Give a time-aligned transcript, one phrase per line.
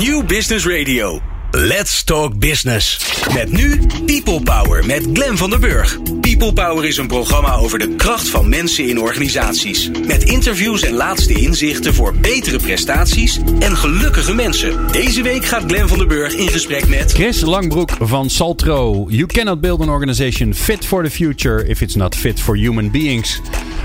[0.00, 1.20] New Business Radio.
[1.52, 3.00] Let's Talk Business.
[3.34, 5.98] Met nu People Power met Glen van der Burg.
[6.20, 9.90] People Power is een programma over de kracht van mensen in organisaties.
[10.06, 14.92] Met interviews en laatste inzichten voor betere prestaties en gelukkige mensen.
[14.92, 17.12] Deze week gaat Glen van der Burg in gesprek met...
[17.12, 19.06] Chris Langbroek van Saltro.
[19.08, 22.90] You cannot build an organization fit for the future if it's not fit for human
[22.90, 23.40] beings.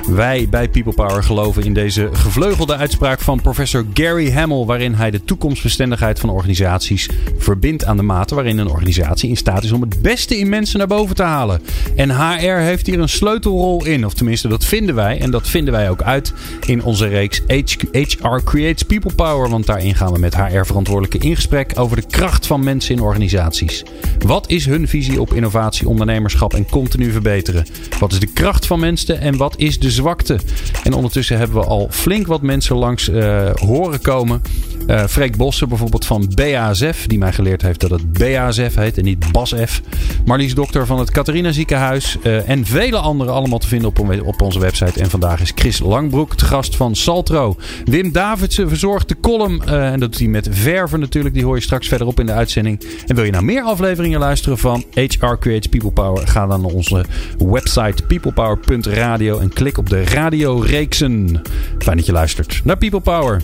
[0.08, 5.12] Wij bij People Power geloven in deze gevleugelde uitspraak van professor Gary Hamel, waarin hij
[5.12, 7.54] de toekomstbestendigheid van organisaties verbindt
[7.86, 10.88] aan de mate waarin een organisatie in staat is om het beste in mensen naar
[10.88, 11.62] boven te halen.
[11.96, 15.74] En HR heeft hier een sleutelrol in, of tenminste dat vinden wij en dat vinden
[15.74, 16.34] wij ook uit
[16.66, 21.74] in onze reeks HR Creates People Power, want daarin gaan we met HR-verantwoordelijke in gesprek
[21.76, 23.84] over de kracht van mensen in organisaties.
[24.20, 27.66] Wat is hun visie op innovatie, ondernemerschap en continu verbeteren?
[28.00, 30.40] Wat is de kracht van mensen en wat is de zwakte?
[30.84, 34.42] En ondertussen hebben we al flink wat mensen langs uh, horen komen.
[34.88, 39.32] Uh, Freek Bossen bijvoorbeeld van BASF, die mij heeft dat het BASF heet en niet
[39.32, 39.82] BASF.
[40.26, 44.42] Marlies Dokter van het Catharina Ziekenhuis uh, en vele anderen allemaal te vinden op, op
[44.42, 45.00] onze website.
[45.00, 47.56] En vandaag is Chris Langbroek, de gast van Saltro.
[47.86, 51.36] Wim Davidsen verzorgt de column uh, en dat doet hij met verven natuurlijk.
[51.36, 52.84] Die hoor je straks verderop in de uitzending.
[53.06, 56.28] En wil je nou meer afleveringen luisteren van HR Creates People Power?
[56.28, 57.06] Ga dan naar onze
[57.38, 61.42] website peoplepower.radio en klik op de radioreeksen.
[61.78, 63.42] Fijn dat je luistert naar People Power.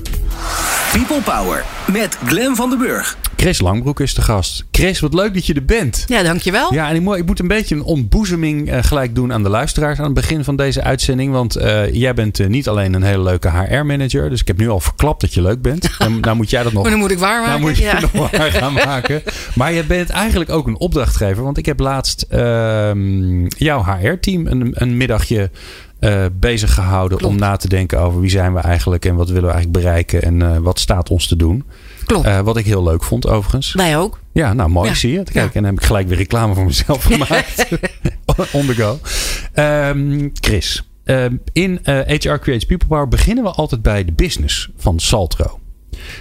[0.92, 3.18] People Power met Glen van den Burg.
[3.36, 4.66] Chris Langbroek is de gast.
[4.72, 6.04] Chris, wat leuk dat je er bent.
[6.08, 6.74] Ja, dankjewel.
[6.74, 9.50] Ja, en ik moet, ik moet een beetje een ontboezeming uh, gelijk doen aan de
[9.50, 11.32] luisteraars aan het begin van deze uitzending.
[11.32, 14.30] Want uh, jij bent uh, niet alleen een hele leuke HR-manager.
[14.30, 15.90] Dus ik heb nu al verklapt dat je leuk bent.
[15.98, 16.82] En nou moet jij dat nog.
[16.82, 17.50] Maar dan moet ik waar maken.
[17.50, 18.00] Nou moet je ja.
[18.00, 19.24] nog waar gaan maken.
[19.56, 21.44] Maar je bent eigenlijk ook een opdrachtgever.
[21.44, 25.50] Want ik heb laatst ehm, jouw HR-team een, een middagje
[26.02, 27.34] uh, bezig gehouden Klopt.
[27.34, 30.22] om na te denken over wie zijn we eigenlijk en wat willen we eigenlijk bereiken
[30.22, 31.64] en uh, wat staat ons te doen.
[32.06, 32.26] Klopt.
[32.28, 33.74] Uh, wat ik heel leuk vond overigens.
[33.74, 34.20] Wij ook.
[34.32, 34.96] Ja, nou mooi Ja.
[34.96, 35.24] zie je.
[35.24, 35.42] Kijk, Ja.
[35.44, 37.68] en dan heb ik gelijk weer reclame voor mezelf gemaakt.
[38.52, 39.00] On the go.
[39.54, 44.70] Ehm, Chris, ehm, in eh, HR Creates People Power beginnen we altijd bij de business
[44.78, 45.60] van Saltro.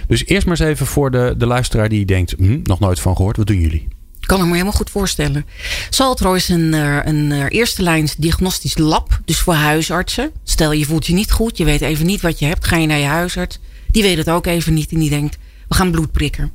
[0.07, 3.15] Dus eerst maar eens even voor de, de luisteraar die denkt, hm, nog nooit van
[3.15, 3.37] gehoord.
[3.37, 3.87] Wat doen jullie?
[4.31, 5.45] Ik kan ik me helemaal goed voorstellen.
[5.89, 9.19] Saltro is een, eh, een eh, eerste lijns diagnostisch lab.
[9.25, 10.31] Dus voor huisartsen.
[10.43, 11.57] Stel je voelt je niet goed.
[11.57, 12.67] Je weet even niet wat je hebt.
[12.67, 13.59] Ga je naar je huisarts.
[13.87, 14.91] Die weet het ook even niet.
[14.91, 15.37] En die denkt,
[15.67, 16.51] we gaan bloed prikken.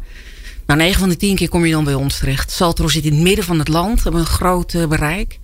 [0.66, 2.50] Nou, 9 van de 10 keer kom je dan bij ons terecht.
[2.50, 4.02] Saltro zit in het midden van het land.
[4.02, 5.38] Hebben een groot eh, bereik.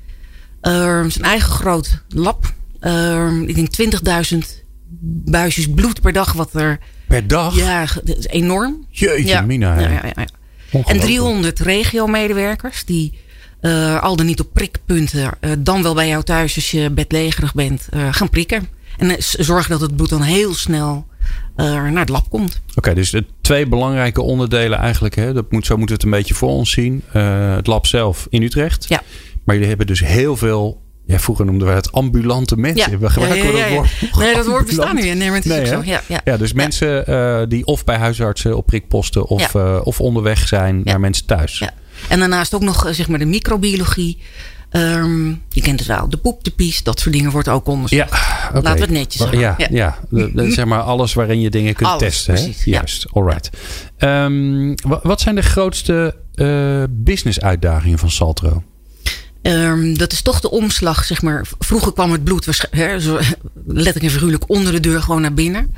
[0.62, 2.52] Uh, is een eigen groot lab.
[2.80, 3.94] Uh, ik denk
[4.32, 4.38] 20.000
[5.24, 6.32] buisjes bloed per dag.
[6.32, 6.78] Wat er,
[7.08, 7.56] Per dag?
[7.56, 8.86] ja, dat is enorm.
[8.90, 9.40] Jeetje, Ja.
[9.40, 9.80] Mina.
[9.80, 10.26] ja, ja, ja.
[10.72, 11.06] En Ongelooflijk.
[11.06, 13.12] 300 regio-medewerkers die
[13.60, 17.54] uh, al dan niet op prikpunten, uh, dan wel bij jou thuis als je bedlegerig
[17.54, 18.68] bent, uh, gaan prikken.
[18.98, 21.06] En zorgen dat het bloed dan heel snel
[21.56, 22.60] naar het lab komt.
[22.68, 25.14] Oké, okay, dus de twee belangrijke onderdelen eigenlijk.
[25.14, 27.02] Hè, dat moet, zo moeten we het een beetje voor ons zien.
[27.56, 28.88] Het lab zelf in Utrecht.
[28.88, 29.02] Ja.
[29.44, 30.80] Maar jullie hebben dus heel veel...
[31.06, 32.90] Ja, vroeger noemden we het ambulante mensen.
[32.90, 32.98] Ja.
[32.98, 34.16] We gebruiken ja, ja, ja, dat woord.
[34.18, 35.04] Nee, dat woord bestaat niet.
[35.04, 35.72] Nee, maar het is Nee, ook hè?
[35.72, 35.82] zo.
[35.84, 36.20] Ja, ja.
[36.24, 39.26] Ja, dus mensen uh, die of bij huisartsen op prikposten...
[39.26, 41.58] of, uh, of onderweg zijn naar mensen thuis.
[41.58, 41.70] Ja.
[42.08, 44.18] En daarnaast ook nog eh, zeg maar de microbiologie.
[44.70, 46.08] Um, je kent het wel.
[46.08, 46.82] De poep, de pies.
[46.82, 48.10] Dat soort dingen wordt ook onderzocht.
[48.10, 48.18] Ja,
[48.48, 48.62] okay.
[48.62, 49.38] Laten we het netjes zeggen.
[49.38, 49.66] Ja, ja.
[49.70, 49.98] ja.
[50.10, 52.34] De, de, zeg maar alles waarin je dingen kunt Alles, testen.
[52.34, 52.70] precies, hè?
[52.70, 52.76] ja.
[52.76, 53.50] Juist, alright.
[53.98, 58.62] Um, wat zijn de grootste uh, business uitdagingen van Saltro?
[59.42, 61.46] Um, dat is toch de omslag, zeg maar.
[61.58, 63.18] Vroeger kwam het bloed, hè, zo,
[63.66, 65.74] letterlijk en figuurlijk, onder de deur gewoon naar binnen.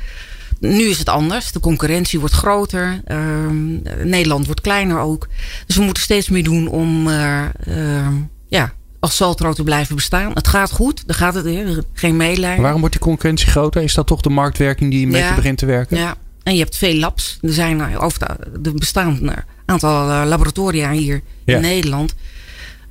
[0.58, 1.52] Nu is het anders.
[1.52, 3.00] De concurrentie wordt groter.
[3.08, 5.28] Um, Nederland wordt kleiner ook.
[5.66, 8.06] Dus we moeten steeds meer doen om uh, uh,
[8.48, 10.30] ja, als Saltro te blijven bestaan.
[10.34, 11.02] Het gaat goed.
[11.06, 11.46] Daar gaat het
[11.92, 12.62] geen meelijden.
[12.62, 13.82] Waarom wordt die concurrentie groter?
[13.82, 15.96] Is dat toch de marktwerking die een ja, begint te werken?
[15.96, 16.16] Ja.
[16.42, 17.38] En je hebt veel labs.
[17.40, 21.56] Er zijn uh, over de, er bestaan een aantal uh, laboratoria hier ja.
[21.56, 22.14] in Nederland.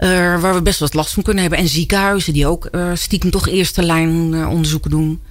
[0.03, 1.59] Uh, waar we best wat last van kunnen hebben.
[1.59, 5.21] En ziekenhuizen die ook uh, stiekem toch eerste lijn uh, onderzoeken doen.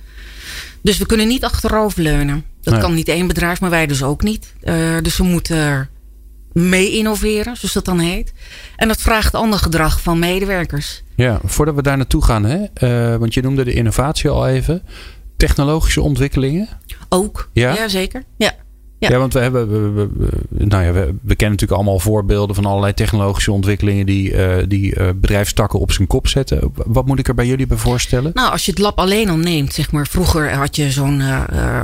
[0.82, 2.44] Dus we kunnen niet achteroverleunen.
[2.62, 2.82] Dat nee.
[2.82, 4.54] kan niet één bedrijf, maar wij dus ook niet.
[5.02, 5.88] dus we moeten
[6.52, 8.32] mee innoveren, zoals dat dan heet.
[8.76, 11.02] En dat vraagt ander gedrag van medewerkers.
[11.14, 13.18] Ja, voordat we daar naartoe gaan, hè?
[13.18, 14.82] want je noemde de innovatie al even.
[15.36, 16.68] Technologische ontwikkelingen?
[17.08, 18.24] Ook, ja, ja zeker.
[18.36, 18.54] Ja.
[19.02, 19.08] Ja.
[19.10, 22.64] ja, want we hebben, we, we, we, nou ja, we, kennen natuurlijk allemaal voorbeelden van
[22.64, 26.72] allerlei technologische ontwikkelingen die, uh, die uh, bedrijfstakken op zijn kop zetten.
[26.74, 28.30] Wat moet ik er bij jullie bij voorstellen?
[28.34, 31.82] Nou, als je het lab alleen al neemt, zeg maar, vroeger had je zo'n uh,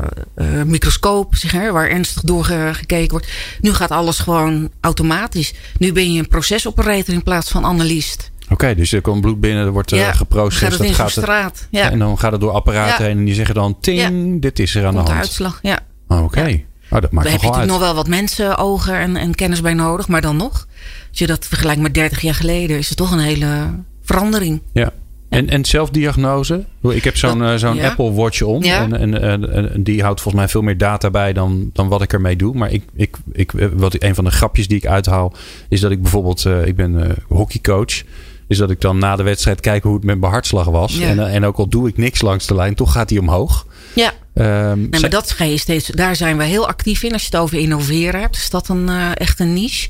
[0.67, 3.29] microscoop, zeg maar, waar ernstig doorgekeken wordt.
[3.61, 5.55] Nu gaat alles gewoon automatisch.
[5.79, 8.31] Nu ben je een procesoperator in plaats van analist.
[8.45, 10.69] Oké, okay, dus er komt bloed binnen, er wordt ja, geprocessed.
[10.69, 11.67] Gaat het in dat gaat straat.
[11.71, 11.91] Ja.
[11.91, 14.87] En dan gaat het door apparaten heen en die zeggen dan: ting, dit is er
[14.87, 15.23] aan komt de hand.
[15.23, 15.79] De uitslag, ja.
[16.09, 16.23] Oké.
[16.23, 16.67] Okay.
[16.91, 19.61] Oh, dat maakt Daar heb je natuurlijk nog wel wat mensen, ogen en, en kennis
[19.61, 20.09] bij nodig.
[20.09, 20.67] Maar dan nog,
[21.11, 23.71] als je dat vergelijkt met 30 jaar geleden, is het toch een hele
[24.03, 24.61] verandering.
[24.73, 24.93] Ja.
[25.29, 26.65] En, en zelfdiagnose?
[26.83, 27.89] Ik heb zo'n eh, zo'n Ja.
[27.89, 28.63] Apple Watch om.
[28.63, 28.83] Ja.
[28.83, 32.03] En, en, en, en die houdt volgens mij veel meer data bij dan, dan wat
[32.03, 32.55] ik ermee doe.
[32.55, 35.33] Maar ik, ik, ik, eh, wat, een van de grapjes die ik uithaal...
[35.69, 36.45] is dat ik bijvoorbeeld...
[36.45, 38.03] eh, ik ben hockeycoach.
[38.49, 40.95] Is dat ik dan na de wedstrijd kijk hoe het met mijn hartslag was.
[40.97, 41.09] Ja.
[41.09, 42.75] En, en ook al doe ik niks langs de lijn...
[42.75, 43.67] toch gaat die omhoog.
[43.95, 47.13] Ja, Ehm, nee, maar dat ga je steeds, daar zijn we heel actief in.
[47.13, 49.89] Als je het over innoveren hebt, is dat een, eh, echt een niche.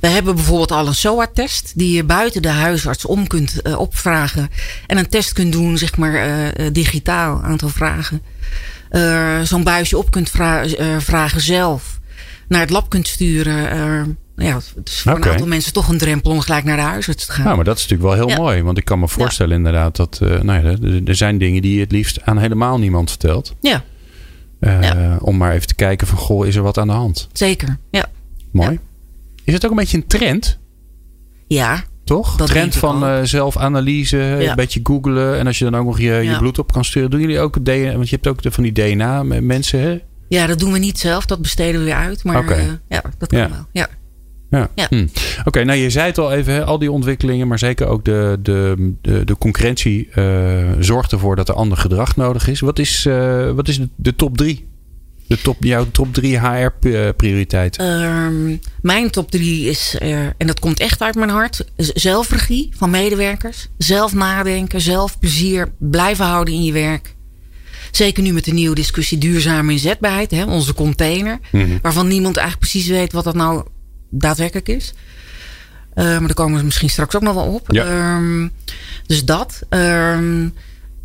[0.00, 4.48] We hebben bijvoorbeeld al een SOA-test die je buiten de huisarts om kunt eh, opvragen.
[4.86, 8.22] En een test kunt doen, zeg maar, eh, digitaal, aantal vragen.
[9.46, 10.64] Zo'n buisje op kunt vra-
[10.98, 11.98] vragen zelf.
[12.48, 14.18] Naar het lab kunt sturen.
[14.40, 16.82] Eh, ja, het is voor een aantal mensen toch een drempel om gelijk naar de
[16.82, 17.44] huisarts te gaan.
[17.44, 18.42] Nou, maar dat is natuurlijk wel heel Ja.
[18.42, 18.62] mooi.
[18.62, 20.18] Want ik kan me voorstellen inderdaad dat...
[20.22, 23.54] eh, nou ja, er, er zijn dingen die je het liefst aan helemaal niemand vertelt.
[23.60, 23.84] Ja,
[24.60, 25.18] Eh, Ja.
[25.22, 26.18] Om maar even te kijken van...
[26.18, 27.28] Goh, is er wat aan de hand?
[27.32, 27.78] zeker.
[27.90, 28.06] Ja,
[28.52, 28.78] Mooi.
[29.44, 30.58] Is het ook een beetje een trend?
[31.46, 32.36] ja Toch?
[32.36, 35.38] Dat trend van eh, zelfanalyse, een beetje googlen.
[35.38, 37.10] En als je dan ook nog je, je bloed op kan sturen.
[37.10, 37.92] Doen jullie ook DNA?
[37.92, 39.98] Want je hebt ook de, van die DNA-mensen, hè?
[40.28, 41.26] Ja, dat doen we niet zelf.
[41.26, 42.24] Dat besteden we weer uit.
[42.24, 42.56] Maar
[42.88, 43.66] ja, dat kan wel.
[43.72, 43.88] Ja.
[44.50, 44.70] Ja.
[44.74, 44.86] Ja.
[44.88, 45.06] Hm.
[45.44, 48.38] Oké, nou je zei het al even, hè, al die ontwikkelingen, maar zeker ook de,
[48.42, 50.24] de, de, de concurrentie eh,
[50.78, 52.60] zorgt ervoor dat er ander gedrag nodig is.
[52.60, 54.68] Wat is, eh, wat is de, de top drie?
[55.26, 58.02] De top, jouw top drie HR-prioriteiten?
[58.02, 62.90] Ehm, mijn top drie is, eh, en dat komt echt uit mijn hart, zelfregie van
[62.90, 63.68] medewerkers.
[63.78, 67.14] Zelf nadenken, zelf plezier blijven houden in je werk.
[67.90, 71.38] Zeker nu met de nieuwe discussie duurzame inzetbaarheid, hè, onze container.
[71.52, 71.78] Mhm.
[71.82, 73.64] Waarvan niemand eigenlijk precies weet wat dat nou
[74.10, 74.94] daadwerkelijk is.
[75.94, 77.66] Eh, maar daar komen we misschien straks ook nog wel op.
[77.72, 77.84] Ja.
[77.84, 78.48] Ehm,
[79.06, 79.62] dus dat.
[79.68, 80.48] Ehm,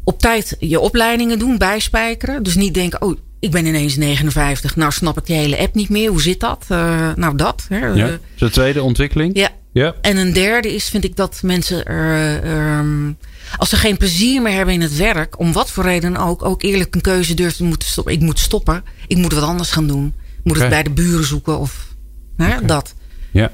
[0.04, 2.44] op tijd je opleidingen doen, bijspijkeren.
[2.44, 4.75] Dus niet denken, oh, ik ben ineens 59.
[4.75, 6.10] Nou snap ik die hele app niet meer.
[6.10, 6.66] Hoe zit dat?
[6.68, 7.66] Eh, nou, dat.
[7.69, 7.86] Hè.
[7.88, 8.07] ja.
[8.07, 9.38] Eh, De tweede ontwikkeling?
[9.38, 9.50] ja.
[9.72, 9.96] Ja.
[10.02, 13.12] En een derde is, vind ik, dat mensen ehm,
[13.57, 16.63] als ze geen plezier meer hebben in het werk, om wat voor reden ook, ook
[16.63, 18.13] eerlijk een keuze durven te moeten stoppen.
[18.13, 18.84] Ik moet stoppen.
[19.07, 20.13] Ik moet wat anders gaan doen.
[20.38, 21.94] Ik moet het bij de buren zoeken of
[22.38, 22.66] hè, Oké.
[22.66, 22.96] dat.
[23.32, 23.44] Ja.
[23.44, 23.52] Een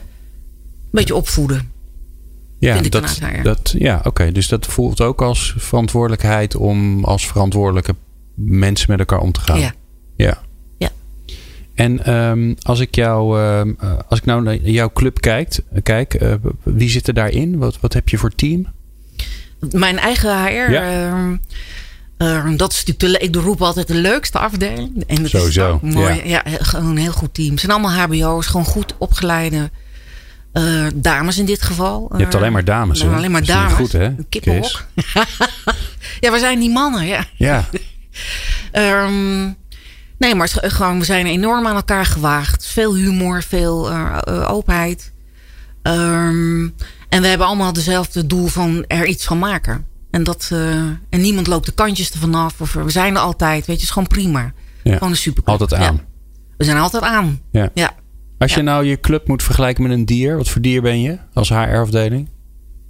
[0.92, 1.72] beetje opvoeden.
[2.60, 4.32] Ja, dat, dat, ja oké.
[4.32, 7.96] Dus dat voelt ook als verantwoordelijkheid om als verantwoordelijke
[8.36, 9.60] mensen met elkaar om te gaan.
[9.60, 9.74] Ja.
[10.16, 10.42] Ja.
[10.78, 10.90] Ja.
[11.74, 16.14] En ehm, als ik jou, ehm, eh, als ik nou naar jouw club kijkt, kijk,
[16.14, 17.58] eh, wie zit er daarin?
[17.58, 18.68] Wat, wat heb je voor team?
[19.72, 20.72] Mijn eigen HR.
[20.72, 21.10] Ja.
[21.10, 21.36] ehm,
[22.22, 25.04] ehm, dat is natuurlijk, de, ik roep altijd de leukste afdeling.
[25.08, 26.22] En dat Sowieso, is ook mooi.
[26.24, 26.42] ja.
[26.46, 26.58] Ja.
[26.60, 27.50] gewoon een heel goed team.
[27.50, 29.70] Het zijn allemaal HBO's, gewoon goed opgeleide
[30.54, 32.12] eh, dames in dit geval.
[32.16, 33.74] Je hebt alleen maar dames, alleen maar dames.
[33.74, 34.86] goed, hè, Een kippenhok.
[36.20, 37.26] Ja, we zijn die mannen, ja.
[37.36, 37.66] Ja.
[38.72, 39.44] Ehm,
[40.18, 42.68] nee, maar het gewoon, we zijn enorm aan elkaar gewaagd.
[42.68, 45.12] Veel humor, veel eh, eh, openheid.
[45.82, 46.68] Ehm,
[47.10, 49.86] en we hebben allemaal dezelfde doel van er iets van maken.
[50.12, 50.76] En, dat, eh,
[51.10, 52.62] en niemand loopt de kantjes ervan af.
[52.62, 53.66] Of we zijn er altijd.
[53.66, 54.54] Weet je, is gewoon prima.
[54.84, 54.94] Ja.
[54.94, 55.44] Gewoon een super.
[55.44, 56.02] Altijd aan.
[56.58, 57.42] We zijn altijd aan.
[57.52, 57.70] Ja.
[57.74, 57.94] Ja.
[58.38, 61.18] Als je nou je club moet vergelijken met een dier, wat voor dier ben je
[61.34, 62.30] als HR-afdeling?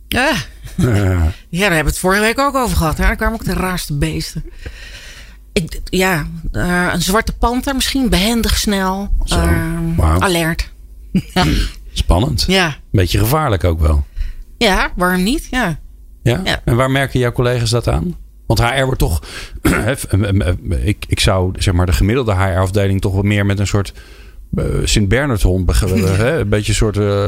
[0.08, 0.32] Ja.
[1.50, 2.98] Ja, daar hebben we het vorige week ook over gehad.
[2.98, 3.04] Hè?
[3.04, 4.44] Daar kwamen ook de raarste beesten.
[5.54, 8.10] Ik, ja, eh, een zwarte panter misschien.
[8.10, 9.10] Behendig, snel.
[9.26, 10.02] Ehm.
[10.02, 10.72] Alert.
[11.94, 12.44] Spannend.
[12.48, 12.75] Ja.
[12.92, 14.06] Beetje gevaarlijk ook wel.
[14.58, 15.48] ja, waarom niet?
[15.51, 15.80] Ja.
[16.24, 16.42] Ja?
[16.44, 16.62] Ja.
[16.66, 18.16] En waar merken jouw collega's dat aan?
[18.48, 19.22] Want HR wordt toch.
[20.84, 23.94] ik, ik zou zeg maar de gemiddelde HR-afdeling toch wel meer met een soort.
[24.56, 25.66] eh, Sint-Bernard-hond.
[25.66, 26.98] bege- hè, Een beetje een soort.
[26.98, 27.28] eh,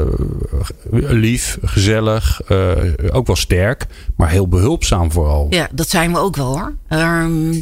[1.12, 2.42] lief, gezellig.
[2.48, 2.72] eh,
[3.12, 3.86] ook wel sterk.
[4.18, 5.48] Maar heel behulpzaam vooral.
[5.50, 6.74] ja, dat zijn we ook wel hoor.
[6.88, 7.62] Ehm,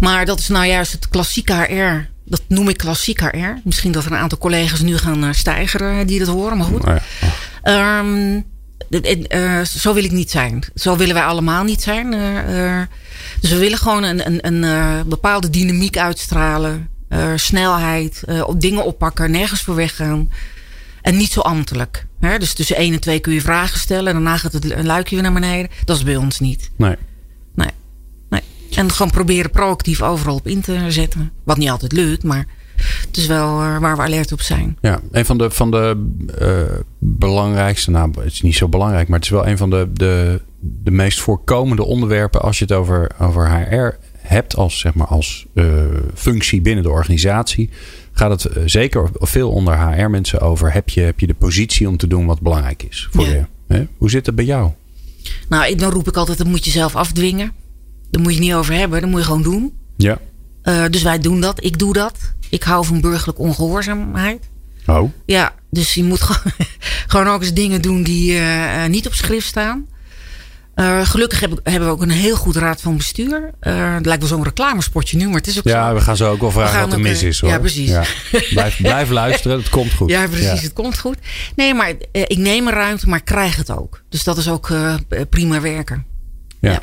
[0.00, 2.08] maar dat is nou juist het klassieke HR.
[2.24, 3.60] Dat noem ik klassiek HR.
[3.64, 6.56] Misschien dat er een aantal collega's nu gaan eh, stijgeren die dat horen.
[6.56, 6.82] Maar goed.
[6.84, 7.00] Ja.
[7.62, 8.40] Ehm,
[8.88, 10.64] eh, zo wil ik niet zijn.
[10.74, 12.12] Zo willen wij allemaal niet zijn.
[12.12, 12.86] Eh, eh,
[13.40, 16.88] dus we willen gewoon een, een, een bepaalde dynamiek uitstralen.
[17.36, 20.30] snelheid, op dingen oppakken, nergens voor weggaan.
[21.02, 22.06] En niet zo ambtelijk.
[22.20, 22.38] Hè?
[22.38, 24.06] Dus tussen één en twee kun je vragen stellen.
[24.06, 25.70] En daarna gaat het luikje weer naar beneden.
[25.84, 26.70] Dat is bij ons niet.
[26.76, 26.96] Nee.
[27.54, 27.70] Nee.
[28.28, 28.42] nee.
[28.74, 31.32] En gewoon proberen proactief overal op in te zetten.
[31.44, 32.46] Wat niet altijd lukt, maar
[33.06, 34.78] het is wel eh, waar we alert op zijn.
[34.80, 36.06] Ja, een van de, van de
[36.38, 39.88] eh, belangrijkste, nou, het is niet zo belangrijk, maar het is wel een van de,
[39.92, 45.06] de, de meest voorkomende onderwerpen als je het over, over HR hebt als, zeg maar,
[45.06, 45.64] als eh,
[46.14, 47.70] functie binnen de organisatie.
[48.12, 50.72] Gaat het zeker veel onder HR-mensen over.
[50.72, 53.30] Heb je, heb je de positie om te doen wat belangrijk is voor Ja.
[53.32, 53.44] je?
[53.68, 53.86] Hè?
[53.98, 54.70] Hoe zit het bij jou?
[55.48, 57.52] Nou, dan roep ik altijd, dat moet je zelf afdwingen.
[58.10, 59.72] Daar moet je het niet over hebben, dat moet je gewoon doen.
[59.96, 60.18] Ja.
[60.88, 62.34] Dus wij doen dat, ik doe dat.
[62.50, 64.48] Ik hou van burgerlijke ongehoorzaamheid.
[64.86, 65.10] Oh.
[65.26, 66.52] Ja, dus je moet gewoon,
[67.06, 69.86] gewoon ook eens dingen doen die uh, niet op schrift staan.
[70.76, 73.50] Uh, gelukkig heb, hebben we ook een heel goed raad van bestuur.
[73.60, 75.94] Uh, het lijkt wel zo'n reclamespotje nu, maar het is ook ja, zo.
[75.94, 77.40] we gaan zo ook wel vragen wat er mis is.
[77.40, 77.50] Hoor.
[77.50, 77.88] Ja, precies.
[77.88, 78.04] Ja.
[78.50, 80.10] Blijf, blijf luisteren, het komt goed.
[80.10, 81.16] Ja, precies, het komt goed.
[81.54, 84.02] Nee, maar uh, ik neem een ruimte, maar ik krijg het ook.
[84.08, 84.72] Dus dat is ook
[85.30, 86.06] prima werken.
[86.60, 86.70] Ja.
[86.70, 86.82] ja.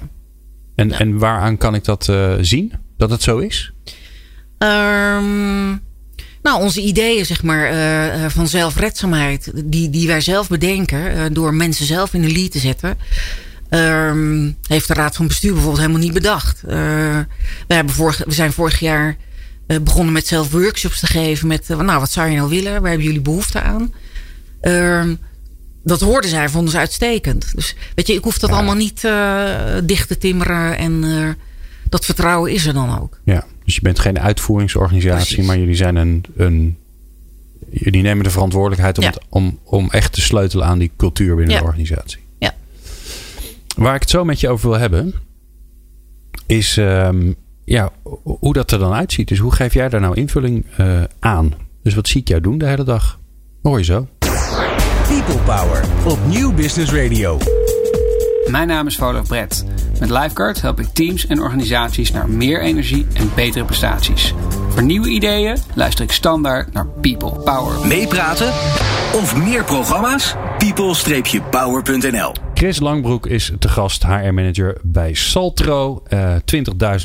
[0.76, 3.74] En, en waaraan kan ik dat zien, dat het zo is?
[4.64, 5.82] Um,
[6.44, 11.54] nou, onze ideeën zeg maar, uh, van zelfredzaamheid, die, die wij zelf bedenken, uh, door
[11.54, 12.98] mensen zelf in de lead te zetten,
[13.70, 16.62] uh, heeft de Raad van Bestuur bijvoorbeeld helemaal niet bedacht.
[16.62, 17.26] we,
[17.68, 19.18] hebben vorig, we zijn vorig jaar
[19.82, 22.82] begonnen met zelf workshops te geven met, nou, wat zou je nou willen?
[22.82, 23.94] Waar hebben jullie behoefte aan?
[24.62, 25.16] Ehm,
[25.84, 27.56] dat hoorden zij, vonden ze uitstekend.
[27.56, 28.56] Dus weet je, ik hoef dat ja.
[28.56, 29.02] allemaal niet
[29.84, 31.04] dicht te timmeren en
[31.94, 33.20] dat vertrouwen is er dan ook.
[33.24, 35.46] Ja, dus je bent geen uitvoeringsorganisatie, Precies.
[35.46, 36.78] maar jullie zijn een, een.
[37.70, 39.10] Jullie nemen de verantwoordelijkheid om, Ja.
[39.10, 41.60] het- om, om echt te sleutelen aan die cultuur binnen Ja.
[41.60, 42.20] de organisatie.
[42.40, 42.54] Ja.
[43.76, 45.14] Waar ik het zo met je over wil hebben,
[46.46, 47.32] is ehm,
[47.66, 47.92] ja,
[48.24, 49.28] hoe dat er dan uitziet.
[49.28, 51.54] Dus hoe geef jij daar nou invulling eh, aan?
[51.84, 53.20] Dus wat zie ik jou doen de hele dag?
[53.62, 54.08] Hoor je zo?
[55.08, 57.38] People Power op Nieuw Business Radio.
[58.48, 59.66] Mijn naam is Volo Brett.
[60.00, 64.34] Met Lifeguard help ik teams en organisaties naar meer energie en betere prestaties.
[64.70, 67.88] Voor nieuwe ideeën luister ik standaard naar People Power.
[67.88, 68.48] Meepraten
[69.14, 70.36] of meer programma's?
[70.58, 76.04] people-power.nl Chris Langbroek is te gast, HR-manager bij Saltro.
[76.08, 76.36] Eh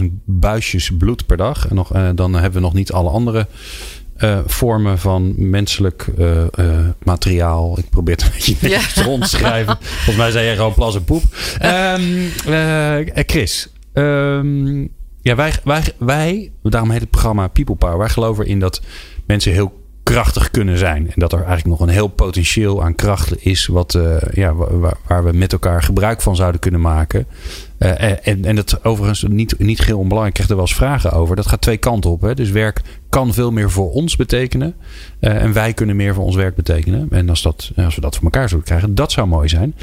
[0.01, 1.69] 20.000 buisjes bloed per dag.
[1.69, 3.47] En nog, eh, dan hebben we nog niet alle andere
[4.19, 7.79] eh, vormen van menselijk eh, eh, materiaal.
[7.79, 8.69] Ik probeer het een beetje Ja.
[8.69, 9.79] netjes te rondschrijven.
[9.81, 11.23] Volgens mij zei jij gewoon plas en poep.
[11.59, 12.03] Ehm,
[12.47, 14.81] eh, Chris, ehm,
[15.23, 17.99] ja, wij, wij, wij, daarom heet het programma People Power.
[17.99, 18.83] Wij geloven erin dat
[19.27, 21.07] mensen heel krachtig kunnen zijn.
[21.07, 23.67] En dat er eigenlijk nog een heel potentieel aan kracht is.
[23.67, 23.99] Wat,
[24.33, 27.27] ja, wa- waar, waar we met elkaar gebruik van zouden kunnen maken.
[27.79, 30.29] Eh, en, en dat overigens niet, niet heel onbelangrijk.
[30.29, 31.37] Ik krijg er wel eens vragen over.
[31.37, 32.21] Dat gaat twee kanten op.
[32.21, 32.35] Hè?
[32.35, 34.75] Dus werk kan veel meer voor ons betekenen.
[35.21, 37.07] Eh, en wij kunnen meer voor ons werk betekenen.
[37.11, 39.75] En als, dat, als we dat voor elkaar zouden krijgen, dat zou mooi zijn.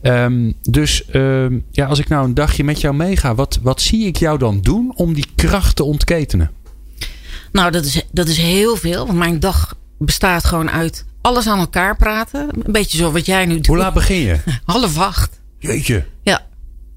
[0.00, 4.06] Ehm, dus ehm, ja, als ik nou een dagje met jou meega, wat, wat zie
[4.06, 6.50] ik jou dan doen om die kracht te ontketenen?
[7.52, 9.06] Nou, dat is, dat is heel veel.
[9.06, 12.48] Want mijn dag bestaat gewoon uit alles aan elkaar praten.
[12.64, 13.66] Een beetje zo wat jij nu doet.
[13.66, 14.38] Hoe laat begin je?
[14.64, 15.40] Half acht.
[15.58, 16.04] Jeetje.
[16.22, 16.46] Ja,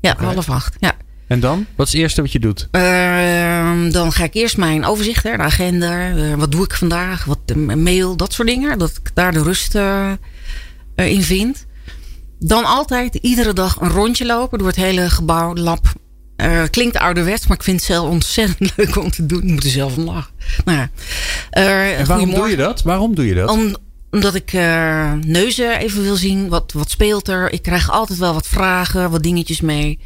[0.07, 0.75] ja half acht.
[0.79, 0.93] Ja.
[1.27, 1.65] En dan?
[1.75, 2.67] Wat is het eerste wat je doet?
[2.71, 6.09] Ehm, dan ga ik eerst mijn overzicht, hè, de agenda.
[6.15, 7.23] eh, wat doe ik vandaag?
[7.25, 8.77] Wat eh, mail, dat soort dingen.
[8.79, 10.11] Dat ik daar de rust eh,
[10.95, 11.65] in vind.
[12.39, 15.85] Dan altijd iedere dag een rondje lopen door het hele gebouw, lab.
[16.35, 19.37] Eh, klinkt ouderwets, maar ik vind het zelf ontzettend leuk om te doen.
[19.43, 20.31] Ik moet er zelf om lachen.
[20.65, 20.89] Nou ja.
[21.49, 22.81] Eh, En waarom doe je dat?
[22.83, 23.49] Waarom doe je dat?
[23.49, 23.75] Om,
[24.17, 26.49] omdat ik eh, neuzen even wil zien.
[26.49, 27.53] Wat, wat speelt er?
[27.53, 29.99] Ik krijg altijd wel wat vragen, wat dingetjes mee.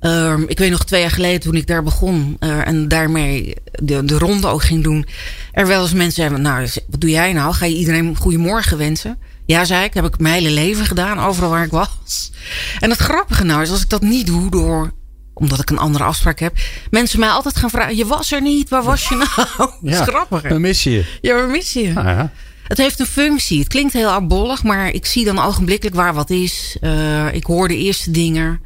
[0.00, 4.04] Ehm, ik weet nog twee jaar geleden toen ik daar begon eh, en daarmee de,
[4.04, 5.06] de ronde ook ging doen.
[5.52, 7.54] Er wel eens mensen zeggen, nou wat doe jij nou?
[7.54, 9.18] Ga je iedereen goedemorgen wensen?
[9.46, 12.32] Ja, zei ik, heb ik mijn hele leven gedaan, overal waar ik was.
[12.80, 14.92] En het grappige nou is, als ik dat niet doe door
[15.34, 16.56] omdat ik een andere afspraak heb.
[16.90, 19.48] Mensen mij altijd gaan vragen, je was er niet, waar was je nou?
[19.80, 20.42] Dat is grappig.
[20.42, 20.48] hè?
[20.48, 21.04] Dan mis je.
[21.20, 21.92] Ja, waar mis je?
[21.92, 22.32] Nou ja.
[22.70, 23.58] Het heeft een functie.
[23.58, 26.76] Het klinkt heel oudbollig, maar ik zie dan ogenblikkelijk waar wat is.
[26.80, 28.60] Eh, ik hoor de eerste dingen.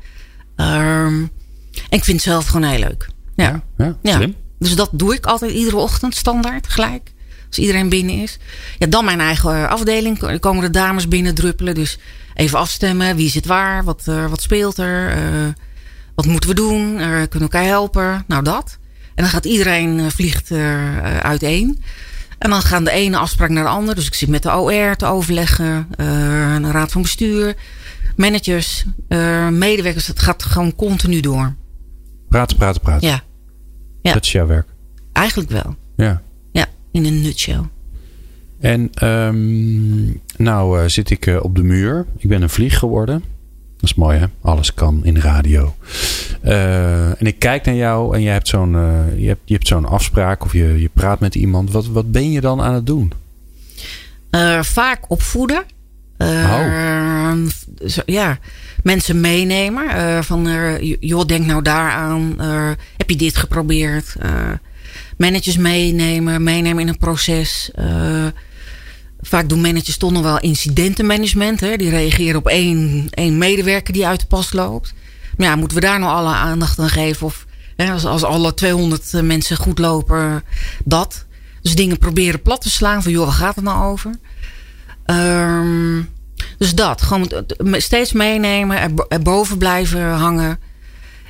[0.56, 1.22] Ehm,
[1.72, 3.08] en ik vind het zelf gewoon heel leuk.
[3.36, 3.62] Ja.
[3.76, 4.34] Ja, slim.
[4.58, 7.12] Dus dat doe ik altijd iedere ochtend standaard gelijk.
[7.48, 8.38] Als iedereen binnen is.
[8.78, 10.22] Ja, dan mijn eigen eh, afdeling.
[10.22, 11.74] Er komen de dames binnen druppelen.
[11.74, 11.98] Dus
[12.34, 13.16] even afstemmen.
[13.16, 13.84] Wie zit waar?
[13.84, 15.16] Wat, eh, wat speelt er?
[16.14, 16.96] Wat moeten we doen?
[16.96, 18.24] Kunnen we elkaar helpen?
[18.26, 18.78] Nou, dat.
[19.14, 20.50] En dan gaat iedereen vliegt
[21.22, 21.82] uiteen.
[22.38, 23.94] En dan gaan de ene afspraak naar de andere.
[23.94, 25.86] Dus ik zit met de OR te overleggen.
[25.96, 26.06] eh
[26.54, 27.54] een raad van bestuur.
[28.16, 28.84] Managers.
[29.08, 30.06] eh, medewerkers.
[30.06, 31.54] Het gaat gewoon continu door.
[32.28, 33.08] Praten, praten, praten.
[33.08, 33.20] Ja,
[34.02, 34.12] ja.
[34.12, 34.66] Dat is jouw werk.
[35.12, 35.76] eigenlijk wel.
[35.96, 36.22] Ja.
[36.52, 37.60] Ja, in een nutshell.
[38.60, 40.04] En ehm,
[40.36, 42.06] nou eh, zit ik op de muur.
[42.18, 43.24] Ik ben een vlieg geworden.
[43.84, 44.26] Dat is mooi hè.
[44.42, 45.74] Alles kan in radio.
[46.40, 49.66] Eh, en ik kijk naar jou en je hebt zo'n, eh, je hebt, je hebt
[49.66, 51.70] zo'n afspraak of je, je praat met iemand.
[51.70, 53.12] Wat, wat ben je dan aan het doen?
[54.30, 55.62] Eh, vaak opvoeden.
[57.86, 58.38] Zo- ja,
[58.82, 60.24] mensen meenemen.
[60.24, 60.48] van,
[61.00, 62.34] joh, denk nou daaraan.
[62.96, 64.16] Heb je dit geprobeerd?
[65.16, 66.42] Managers meenemen.
[66.42, 67.70] Meenemen in een proces.
[69.24, 71.60] Eh, vaak doen managers toch nog wel incidentenmanagement.
[71.60, 71.76] Hè?
[71.76, 74.94] Die reageren op één, één medewerker die uit de pas loopt.
[75.36, 77.26] Maar ja, moeten we daar nou alle aandacht aan geven?
[77.26, 80.44] Of als, als alle 200 mensen goed lopen,
[80.84, 81.24] dat.
[81.62, 83.02] Dus dingen proberen plat te slaan.
[83.02, 84.10] Van joh, waar gaat het nou over?
[85.04, 86.02] Ehm,
[86.58, 87.02] dus dat.
[87.02, 87.30] Gewoon
[87.72, 88.78] steeds meenemen.
[88.78, 90.58] Er, erboven blijven hangen.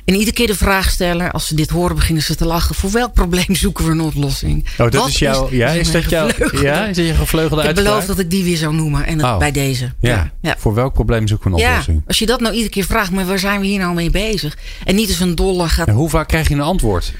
[0.05, 2.75] En iedere keer de vraag stellen, als ze dit horen, beginnen ze te lachen.
[2.75, 4.65] Voor welk probleem zoeken we een oplossing?
[4.77, 5.51] Oh, dat is jouw.
[5.51, 6.29] Ja, is dat jouw.
[6.61, 9.05] Ja, is dat je gevleugelde Ik heb beloofd dat ik die weer zou noemen.
[9.05, 9.37] En oh.
[9.37, 9.93] bij deze.
[9.99, 10.31] Ja.
[10.41, 10.55] ja.
[10.57, 12.03] Voor welk probleem zoeken we een oplossing?
[12.07, 14.57] Als je dat nou iedere keer vraagt, maar waar zijn we hier nou mee bezig?
[14.83, 15.87] En niet eens een dolle gaat.
[15.87, 17.13] En hoe vaak krijg je een antwoord?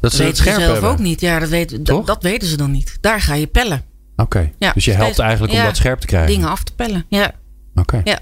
[0.00, 0.90] Dat ze het scherp ze zelf hebben.
[0.90, 1.20] ook niet.
[1.20, 2.98] Ja, dat, weet, dat, dat, weten ze dan niet.
[3.00, 3.82] Daar ga je pellen.
[4.16, 4.52] Oké.
[4.58, 6.32] Ja, dus je helpt eigenlijk om dat scherp te krijgen.
[6.32, 7.04] Dingen af te pellen.
[7.08, 7.32] Ja.
[7.74, 8.00] Oké.
[8.04, 8.18] Ja.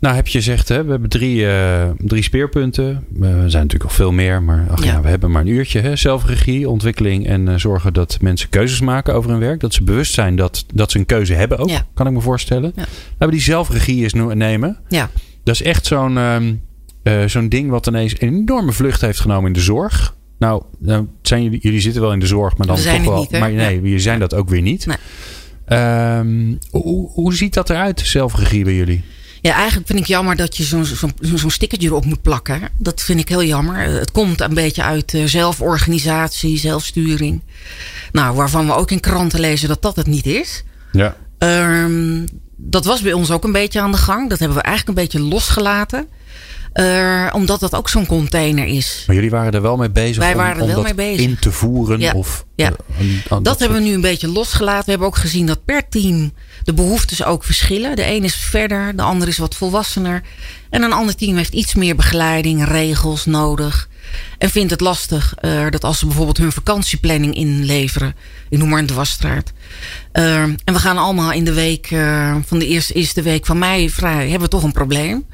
[0.00, 3.04] Nou, heb je gezegd, hè, we hebben drie, uh, drie speerpunten.
[3.20, 5.00] Uh, er zijn natuurlijk al veel meer, maar ach, ja.
[5.00, 5.80] we hebben maar een uurtje.
[5.80, 5.96] Hè?
[5.96, 9.60] Zelfregie, ontwikkeling en uh, zorgen dat mensen keuzes maken over hun werk.
[9.60, 11.86] Dat ze bewust zijn dat, dat ze een keuze hebben ook, ja.
[11.94, 12.72] kan ik me voorstellen.
[12.76, 12.84] Ja.
[13.18, 14.78] We die zelfregie eens nemen.
[14.88, 15.10] Ja.
[15.44, 19.52] Dat is echt zo'n ehm, zo'n ding wat ineens een enorme vlucht heeft genomen in
[19.52, 20.14] de zorg.
[20.38, 23.20] Nou, nou zijn jullie, jullie zitten wel in de zorg, maar dan toch wel.
[23.20, 24.86] Niet, maar nee, jullie zijn dat ook weer niet.
[24.86, 26.18] Nee.
[26.18, 29.04] Um, hoe, hoe ziet dat eruit, zelfregie bij jullie?
[29.46, 32.68] Ja, eigenlijk vind ik jammer dat je zo'n zo'n zo'n stickertje erop moet plakken.
[32.78, 33.78] Dat vind ik heel jammer.
[33.78, 37.42] Het komt een beetje uit uh, zelforganisatie, zelfsturing.
[38.12, 40.64] Nou, waarvan we ook in kranten lezen dat dat het niet is.
[40.92, 41.16] Ja.
[41.38, 42.24] Um,
[42.56, 44.28] dat was bij ons ook een beetje aan de gang.
[44.30, 46.08] Dat hebben we eigenlijk een beetje losgelaten.
[46.80, 49.04] Uh, omdat dat ook zo'n container is.
[49.06, 51.26] Maar jullie waren er wel mee bezig Wij om, waren er wel mee bezig.
[51.26, 52.00] in te voeren?
[52.00, 52.72] Ja, of, ja.
[53.00, 54.84] Uh, dat, hebben we nu een beetje losgelaten.
[54.84, 56.32] We hebben ook gezien dat per team
[56.64, 57.96] de behoeftes ook verschillen.
[57.96, 60.22] De een is verder, de ander is wat volwassener.
[60.70, 63.88] En een ander team heeft iets meer begeleiding, regels nodig.
[64.38, 68.14] En vindt het lastig uh, dat als ze bijvoorbeeld hun vakantieplanning inleveren.
[68.48, 69.52] Ik noem maar een dwarsstraat.
[70.12, 71.86] Uh, en we gaan allemaal in de week
[72.46, 74.22] van de eerste, eerste week van mei vrij.
[74.22, 75.24] Hebben we toch een probleem.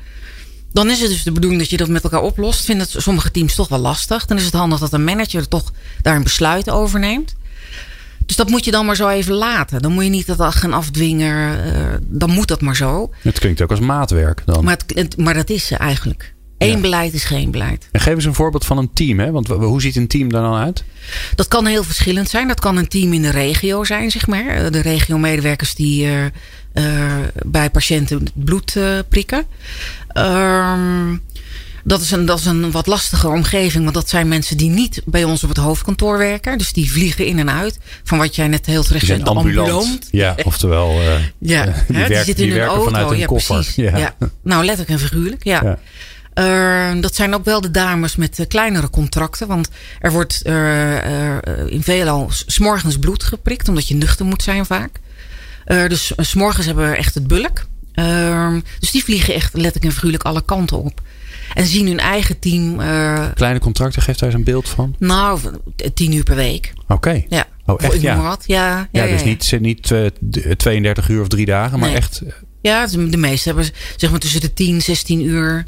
[0.72, 2.64] Dan is het dus de bedoeling dat je dat met elkaar oplost.
[2.64, 4.26] Vinden sommige teams toch wel lastig.
[4.26, 7.34] Dan is het handig dat een manager toch daar een besluit over neemt.
[8.26, 9.82] Dus dat moet je dan maar zo even laten.
[9.82, 11.66] Dan moet je niet dat gaan afdwingen.
[11.66, 13.10] Uh, dan moet dat maar zo.
[13.22, 14.64] Het klinkt ook als maatwerk dan.
[14.64, 16.34] Maar, het, maar dat is ze eigenlijk.
[16.58, 17.88] Eén beleid is geen beleid.
[17.92, 19.18] En geef eens een voorbeeld van een team.
[19.18, 19.30] Hè?
[19.30, 20.84] Want hoe ziet een team er dan uit?
[21.34, 22.48] Dat kan heel verschillend zijn.
[22.48, 24.46] Dat kan een team in de regio zijn, zeg maar.
[24.46, 26.24] Eh, de regio-medewerkers die uh,
[27.46, 28.76] bij patiënten bloed
[29.08, 29.44] prikken.
[30.16, 31.22] Um,
[31.84, 35.02] dat is, een, dat is een wat lastige omgeving, want dat zijn mensen die niet
[35.04, 36.58] bij ons op het hoofdkantoor werken.
[36.58, 37.78] Dus die vliegen in en uit.
[38.04, 40.08] Van wat jij net heel terecht zei, ambulant.
[40.10, 41.00] Ja, oftewel.
[41.00, 43.14] Uh, ja, die, hè, die zitten in een auto.
[43.14, 43.54] ja, koffer.
[43.54, 43.74] precies.
[43.74, 43.96] Ja.
[43.96, 44.14] ja.
[44.42, 45.44] Nou, letterlijk en figuurlijk.
[45.44, 45.62] Ja.
[45.62, 45.78] ja.
[46.94, 49.46] Uh, dat zijn ook wel de dames met uh, kleinere contracten.
[49.46, 49.68] Want
[50.00, 50.96] er wordt uh,
[51.66, 55.00] in veelal s'morgens bloed geprikt, omdat je nuchter moet zijn vaak.
[55.64, 57.66] Dus s'morgens hebben we echt het bulk.
[57.92, 61.00] Ehm, dus die vliegen echt letterlijk en figuurlijk alle kanten op.
[61.54, 62.80] En zien hun eigen team.
[62.80, 64.94] Uh, Kleine contracten, geeft daar eens een beeld van?
[64.98, 65.40] Nou,
[65.94, 66.72] tien uur per week.
[66.88, 67.24] Oké.
[67.28, 67.46] Ja.
[67.66, 68.00] Oh, echt?
[68.00, 68.22] Ja.
[68.22, 68.44] Wat.
[68.46, 70.12] Ja, ja, ja, dus niet, niet uh, eh,
[70.56, 72.20] 32 uur of drie dagen, maar echt.
[72.20, 75.64] Eh, ja, de meeste hebben zeg maar tussen de 10, 16 uur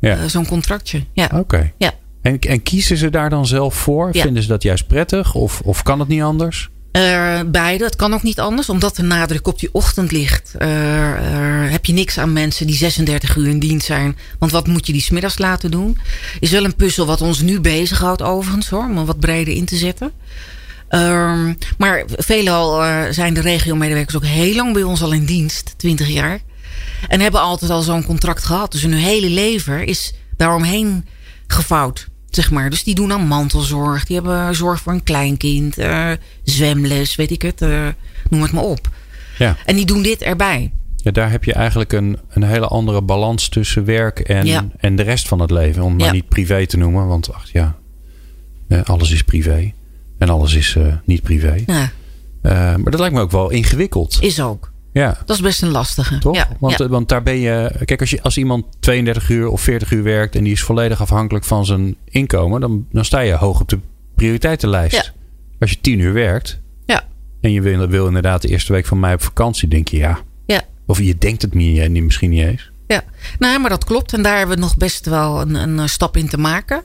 [0.00, 0.28] ja.
[0.28, 1.04] zo'n contractje.
[1.12, 1.30] Ja.
[1.34, 1.72] Oké.
[1.78, 1.92] Ja.
[2.22, 4.08] En, en kiezen ze daar dan zelf voor?
[4.12, 5.34] Vinden ze dat juist prettig?
[5.34, 6.70] Of, of kan het niet anders?
[6.96, 8.68] Uh, beide, het kan ook niet anders.
[8.68, 10.54] Omdat de nadruk op die ochtend ligt.
[10.58, 14.16] Uh, uh, heb je niks aan mensen die 36 uur in dienst zijn.
[14.38, 15.98] Want wat moet je die smiddags laten doen?
[16.40, 18.84] Is wel een puzzel wat ons nu bezighoudt overigens hoor.
[18.84, 20.12] Om wat breder in te zetten.
[20.90, 22.82] Uh, maar veelal
[23.12, 25.74] zijn de regio-medewerkers ook heel lang bij ons al in dienst.
[25.76, 26.40] 20 jaar.
[27.08, 28.72] En hebben altijd al zo'n contract gehad.
[28.72, 31.06] Dus hun hele leven is daaromheen
[31.46, 32.08] gevouwd.
[32.36, 32.70] Zeg maar.
[32.70, 34.04] Dus die doen dan mantelzorg.
[34.04, 35.78] Die hebben zorg voor een kleinkind.
[35.78, 36.10] Uh,
[36.44, 37.62] zwemles, weet ik het.
[37.62, 37.86] Uh,
[38.30, 38.88] noem het maar op.
[39.38, 39.56] Ja.
[39.64, 40.72] En die doen dit erbij.
[40.96, 45.02] Ja, daar heb je eigenlijk een, een hele andere balans tussen werk en, en de
[45.02, 45.82] rest van het leven.
[45.82, 47.06] Om maar niet privé te noemen.
[47.06, 47.76] Want ach, ja,
[48.84, 49.72] alles is privé.
[50.18, 51.64] En alles is uh, niet privé.
[51.66, 51.90] Ja.
[52.76, 54.18] maar dat lijkt me ook wel ingewikkeld.
[54.20, 54.72] Is ook.
[54.96, 55.18] Ja.
[55.24, 56.18] Dat is best een lastige.
[56.18, 56.36] Toch?
[56.36, 56.88] Ja, want, ja.
[56.88, 57.80] want daar ben je.
[57.84, 61.00] Kijk, als, je, als iemand 32 uur of 40 uur werkt en die is volledig
[61.00, 63.78] afhankelijk van zijn inkomen, dan, dan sta je hoog op de
[64.14, 64.94] prioriteitenlijst.
[64.94, 65.04] Ja.
[65.60, 67.04] Als je 10 uur werkt ja.
[67.40, 70.18] en je wil, wil inderdaad de eerste week van mei op vakantie, denk je ja.
[70.46, 70.62] ja.
[70.86, 72.70] Of je denkt het niet, niet, misschien niet eens.
[72.86, 73.02] Ja,
[73.38, 74.12] nou, maar dat klopt.
[74.12, 76.82] En daar hebben we nog best wel een, een stap in te maken.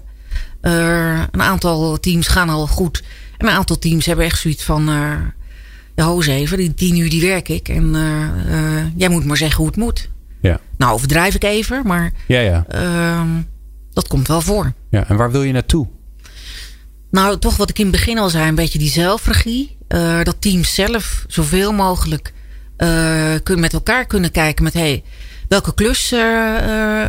[0.62, 3.04] Uh, een aantal teams gaan al goed.
[3.38, 4.90] En een aantal teams hebben echt zoiets van.
[4.90, 5.16] Uh,
[6.10, 7.70] eens even, die tien uur die werk ik.
[7.70, 8.02] En uh,
[8.48, 10.10] uh, jij moet maar zeggen hoe het moet.
[10.42, 10.60] Ja.
[10.78, 12.66] Nou, overdrijf ik even, maar ja, ja.
[12.76, 13.22] Uh,
[13.94, 14.74] dat komt wel voor.
[14.90, 15.88] Ja, en waar wil je naartoe?
[17.12, 19.78] Nou, toch wat ik in het begin al zei, een beetje die zelfregie.
[19.88, 22.34] Uh, dat teams zelf zoveel mogelijk
[23.44, 24.74] kunnen met elkaar kunnen kijken met...
[24.74, 25.04] Hey,
[25.48, 26.16] welke klus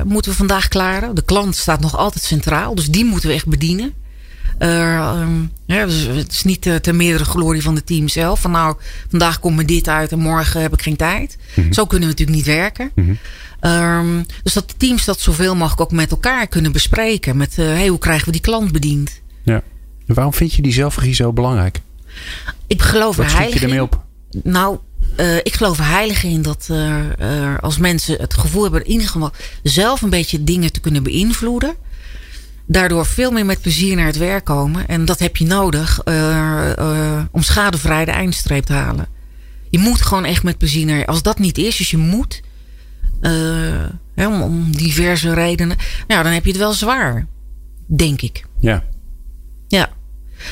[0.05, 1.15] moeten we vandaag klaren?
[1.15, 3.93] De klant staat nog altijd centraal, dus die moeten we echt bedienen.
[4.63, 8.41] Uh, um, ja, dus het is niet uh, ter meerdere glorie van het team zelf.
[8.41, 8.77] Van nou,
[9.09, 11.39] vandaag komt me dit uit en morgen heb ik geen tijd.
[11.55, 11.73] Mhm.
[11.73, 12.91] Zo kunnen we natuurlijk niet werken.
[12.95, 13.15] Mhm.
[13.61, 17.37] Um, dus dat de teams dat zoveel mogelijk ook met elkaar kunnen bespreken.
[17.37, 19.21] Met uh, hey, hoe krijgen we die klant bediend?
[19.43, 19.63] Ja.
[20.07, 21.81] En waarom vind je die zelfregie zo belangrijk?
[22.67, 24.05] Ik geloof Wat er schiet je heilig ermee op?
[24.43, 24.79] Nou,
[25.17, 29.09] uh, ik geloof heilig in dat uh, uh, als mensen het gevoel hebben in ieder
[29.09, 31.75] geval zelf een beetje dingen te kunnen beïnvloeden.
[32.73, 34.89] Daardoor veel meer met plezier naar het werk komen.
[34.89, 36.03] En dat heb je nodig
[37.31, 39.07] om schadevrij de eindstreep te halen.
[39.71, 41.05] Je moet gewoon echt met plezier naar.
[41.05, 42.43] Als dat niet is, dus je moet.
[44.15, 45.77] Hè, om, om, diverse redenen.
[46.07, 47.27] Nou, dan heb je het wel zwaar.
[47.87, 48.45] Denk ik.
[48.61, 48.85] Ja.
[49.69, 49.91] Ja.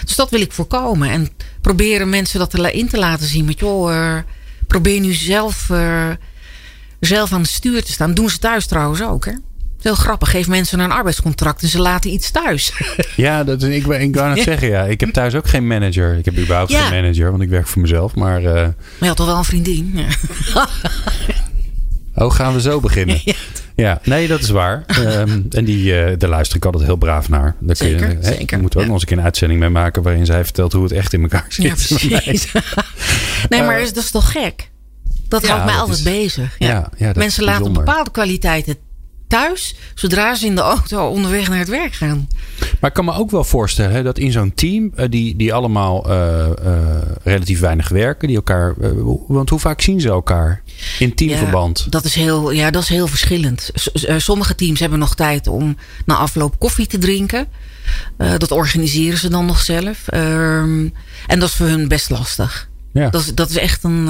[0.05, 1.11] Dus dat wil ik voorkomen.
[1.11, 1.29] En
[1.61, 3.45] proberen mensen dat in te laten zien.
[3.45, 4.19] Met joh,
[4.67, 5.71] probeer nu zelf,
[7.01, 8.15] zelf aan het stuur te staan.
[8.15, 9.25] Doen ze thuis trouwens ook.
[9.25, 9.33] Hè?
[9.83, 10.31] Heel grappig.
[10.31, 12.73] Geef mensen een arbeidscontract en ze laten iets thuis.
[13.17, 14.69] Ja, dat, ik, ik wou net zeggen.
[14.69, 14.85] Ja.
[14.85, 16.19] Ik heb thuis ook geen manager.
[16.19, 16.81] Ik heb überhaupt Ja.
[16.89, 18.15] geen manager, want ik werk voor mezelf.
[18.15, 19.93] Maar eh, Maar je had toch wel een vriendin?
[20.55, 20.69] Ja.
[22.25, 23.21] oh, gaan we zo beginnen?
[23.77, 24.01] Ja.
[24.05, 24.85] Nee, dat is waar.
[24.87, 27.55] Ehm, en die, eh, daar luister ik altijd heel braaf naar.
[27.59, 28.93] Daar kun je- Zeker, hè, zeker, moeten we ook ja.
[28.93, 30.03] nog eens een keer een uitzending mee maken...
[30.03, 31.65] waarin zij vertelt hoe het echt in elkaar zit.
[31.65, 32.53] Ja, precies.
[33.49, 34.71] nee, maar Eh, is, dat is toch gek?
[35.29, 36.57] Dat ja, houdt mij altijd is- bezig.
[36.59, 36.91] Ja.
[36.97, 38.77] Ja, is Mensen laten bepaalde kwaliteiten
[39.31, 39.75] thuis...
[39.95, 42.29] zodra ze in de auto onderweg naar het werk gaan.
[42.81, 44.93] Maar ik kan me ook wel voorstellen hè, dat in zo'n team...
[44.95, 48.29] eh, die, die allemaal eh, eh, relatief weinig werken...
[48.29, 48.75] Die elkaar,
[49.29, 50.63] want hoe vaak zien ze elkaar
[50.99, 51.79] in teamverband?
[51.79, 53.71] Ja, dat is heel, ja, dat is heel verschillend.
[53.75, 57.47] S- Sommige teams hebben nog tijd om na afloop koffie te drinken.
[58.17, 60.09] Dat organiseren ze dan nog zelf.
[60.09, 60.89] Ehm,
[61.27, 62.69] en dat is voor hun best lastig.
[62.93, 63.11] Ja.
[63.11, 64.07] Dat, is, dat is echt een,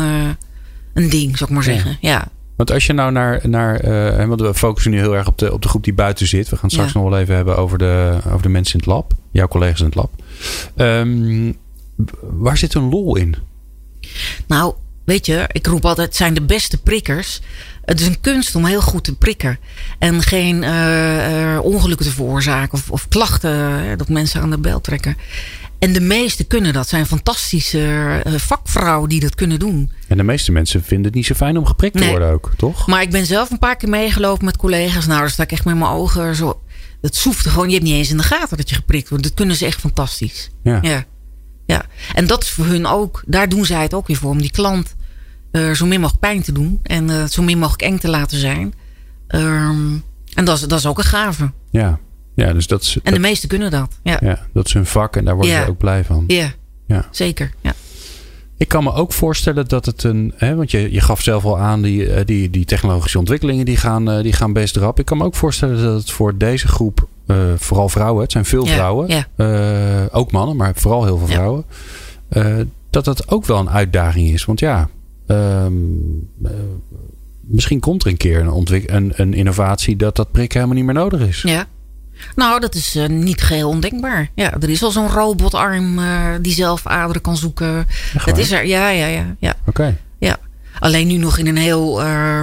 [0.94, 1.72] een ding, zou ik maar Ja.
[1.74, 1.98] zeggen.
[2.00, 2.28] Ja.
[2.60, 5.52] Want als je nou naar, naar eh, want we focussen nu heel erg op de,
[5.52, 6.48] op de groep die buiten zit.
[6.48, 7.00] We gaan het straks Ja.
[7.00, 9.12] nog wel even hebben over de, over de mensen in het lab.
[9.30, 10.10] Jouw collega's in het lab.
[10.76, 11.52] Ehm,
[12.20, 13.36] waar zit een lol in?
[14.46, 17.40] Nou, weet je, ik roep altijd, het zijn de beste prikkers.
[17.84, 19.58] Het is een kunst om heel goed te prikken.
[19.98, 24.80] En geen eh, ongelukken te veroorzaken of, of klachten, hè, dat mensen aan de bel
[24.80, 25.16] trekken.
[25.80, 26.88] En de meesten kunnen dat.
[26.88, 27.78] zijn fantastische
[28.24, 29.90] eh, vakvrouwen die dat kunnen doen.
[30.08, 32.86] En de meeste mensen vinden het niet zo fijn om geprikt te worden ook, toch?
[32.86, 35.06] Maar ik ben zelf een paar keer meegelopen met collega's.
[35.06, 36.60] Nou, daar sta ik echt met mijn ogen zo.
[37.00, 37.66] Het soeft gewoon.
[37.66, 39.24] Je hebt niet eens in de gaten dat je geprikt wordt.
[39.24, 40.50] Dat kunnen ze echt fantastisch.
[40.62, 40.78] Ja.
[40.82, 41.04] Ja.
[41.66, 41.84] ja.
[42.14, 43.22] En dat is voor hun ook.
[43.26, 44.30] Daar doen zij het ook weer voor.
[44.30, 44.94] Om die klant
[45.50, 46.80] eh, zo min mogelijk pijn te doen.
[46.82, 48.74] En eh, zo min mogelijk eng te laten zijn.
[49.26, 49.96] Ehm,
[50.34, 51.52] en dat is, dat is ook een gave.
[51.70, 51.98] Ja,
[52.46, 53.98] ja dus dat is, En dat, de meesten kunnen dat.
[54.02, 54.18] Ja.
[54.22, 56.24] ja, dat is hun vak en daar worden ze ook blij van.
[56.26, 56.52] Ja.
[56.86, 57.06] Ja.
[57.10, 57.50] Zeker.
[57.60, 57.74] Ja.
[58.56, 60.32] Ik kan me ook voorstellen dat het een.
[60.36, 63.76] Hè, want je, je gaf zelf al aan, die, eh, die, die technologische ontwikkelingen die
[63.76, 64.98] gaan, eh, die gaan best rap.
[64.98, 68.44] Ik kan me ook voorstellen dat het voor deze groep, eh, vooral vrouwen, het zijn
[68.44, 70.08] veel Ja, vrouwen, ja.
[70.12, 71.34] ook mannen, maar vooral heel veel Ja.
[71.34, 71.64] vrouwen,
[72.90, 74.44] dat dat ook wel een uitdaging is.
[74.44, 74.88] Want ja,
[75.26, 75.72] ehm,
[76.44, 76.50] eh,
[77.40, 81.02] misschien komt er een keer een, een, een innovatie dat dat prikken helemaal niet meer
[81.02, 81.42] nodig is.
[81.42, 81.66] Ja.
[82.36, 84.30] Nou, dat is eh, niet geheel ondenkbaar.
[84.34, 87.86] Ja, er is al zo'n robotarm eh, die zelf aderen kan zoeken.
[88.14, 88.38] Echt Dat waar?
[88.38, 88.66] is er.
[88.66, 89.34] Ja, ja, ja.
[89.38, 89.96] ja, Oké.
[90.18, 90.36] ja.
[90.78, 92.42] Alleen nu nog in een heel eh,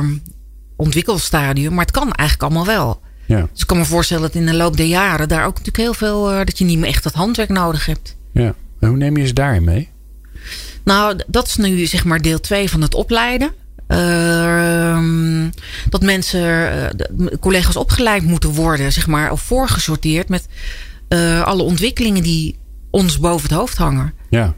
[0.75, 1.73] ontwikkelstadium.
[1.73, 3.01] Maar het kan eigenlijk allemaal wel.
[3.25, 5.77] Ja, Dus ik kan me voorstellen dat in de loop der jaren daar ook natuurlijk
[5.77, 6.31] heel veel.
[6.31, 8.15] eh, dat je niet meer echt dat handwerk nodig hebt.
[8.33, 8.53] ja.
[8.79, 9.89] En hoe neem je ze daarin mee?
[10.83, 13.51] Nou, dat is nu zeg maar deel 2 van het opleiden.
[13.87, 15.49] Ehm,
[15.89, 20.47] dat mensen, eh, collega's opgeleid moeten worden, zeg maar, of voorgesorteerd met
[21.07, 22.57] eh, alle ontwikkelingen die
[22.89, 24.13] ons boven het hoofd hangen.
[24.29, 24.55] Ja,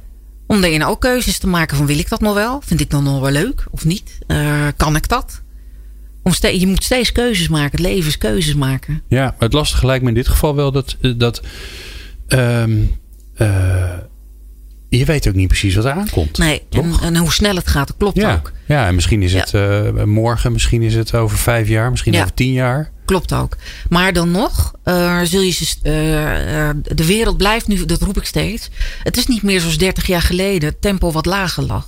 [0.47, 2.61] Om daarin ook keuzes te maken van wil ik dat nog wel?
[2.65, 4.17] Vind ik dat nog wel leuk of niet?
[4.27, 5.41] Eh, kan ik dat?
[6.23, 7.71] Om je moet steeds keuzes maken.
[7.71, 9.03] Het leven is keuzes maken.
[9.07, 10.97] Ja, het lastige lijkt me in dit geval wel dat.
[11.17, 11.41] dat
[12.27, 12.81] ehm,
[13.35, 13.93] eh,
[14.89, 16.37] je weet ook niet precies wat er aankomt.
[16.37, 16.61] Nee,
[17.01, 18.33] en, hoe snel het gaat, dat klopt ja.
[18.33, 18.51] ook.
[18.65, 19.39] ja, en misschien is Ja.
[19.39, 22.21] het eh, morgen, misschien is het over vijf jaar, misschien Ja.
[22.21, 22.91] over tien jaar.
[23.05, 23.57] Klopt ook.
[23.89, 28.69] Maar dan nog, eh, zul je eh, de wereld blijft nu, dat roep ik steeds.
[29.03, 31.87] Het is niet meer zoals 30 jaar geleden, het tempo wat lager lag.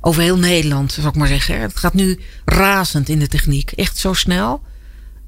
[0.00, 1.60] Over heel Nederland, zou ik maar zeggen.
[1.60, 3.70] Het gaat nu razend in de techniek.
[3.72, 4.62] Echt zo snel.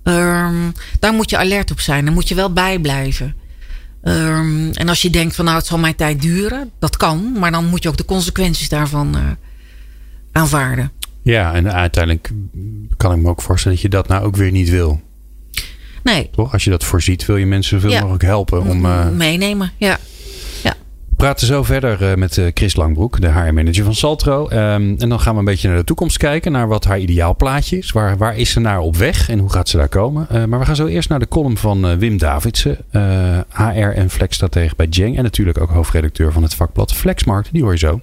[0.03, 2.05] Ehm, daar moet je alert op zijn.
[2.05, 3.35] Daar moet je wel bij blijven.
[4.05, 6.71] Ehm, en als je denkt van nou het zal mijn tijd duren.
[6.79, 7.33] Dat kan.
[7.39, 9.23] Maar dan moet je ook de consequenties daarvan eh,
[10.33, 10.93] aanvaarden.
[11.23, 12.31] Ja, en uiteindelijk
[12.97, 15.01] kan ik me ook voorstellen dat je dat nou ook weer niet wil.
[16.03, 16.29] Nee.
[16.33, 16.53] Toch?
[16.53, 18.01] Als je dat voorziet, wil je mensen zoveel Ja.
[18.01, 18.85] mogelijk helpen om.
[18.85, 19.73] eh, Meenemen.
[19.77, 19.99] Ja.
[21.17, 24.49] Praten zo verder eh, met Chris Langbroek, de HR-manager van Saltro.
[24.49, 27.79] Ehm, en dan gaan we een beetje naar de toekomst kijken, naar wat haar ideaalplaatje
[27.79, 27.93] is.
[27.93, 30.27] Waar, waar is ze naar op weg en hoe gaat ze daar komen?
[30.49, 32.79] maar we gaan zo eerst naar de column van Wim Davidsen,
[33.53, 35.17] HR en Flex-stratege bij Jeng.
[35.17, 37.49] En natuurlijk ook hoofdredacteur van het vakblad Flexmarkt.
[37.53, 37.99] Die hoor je zo.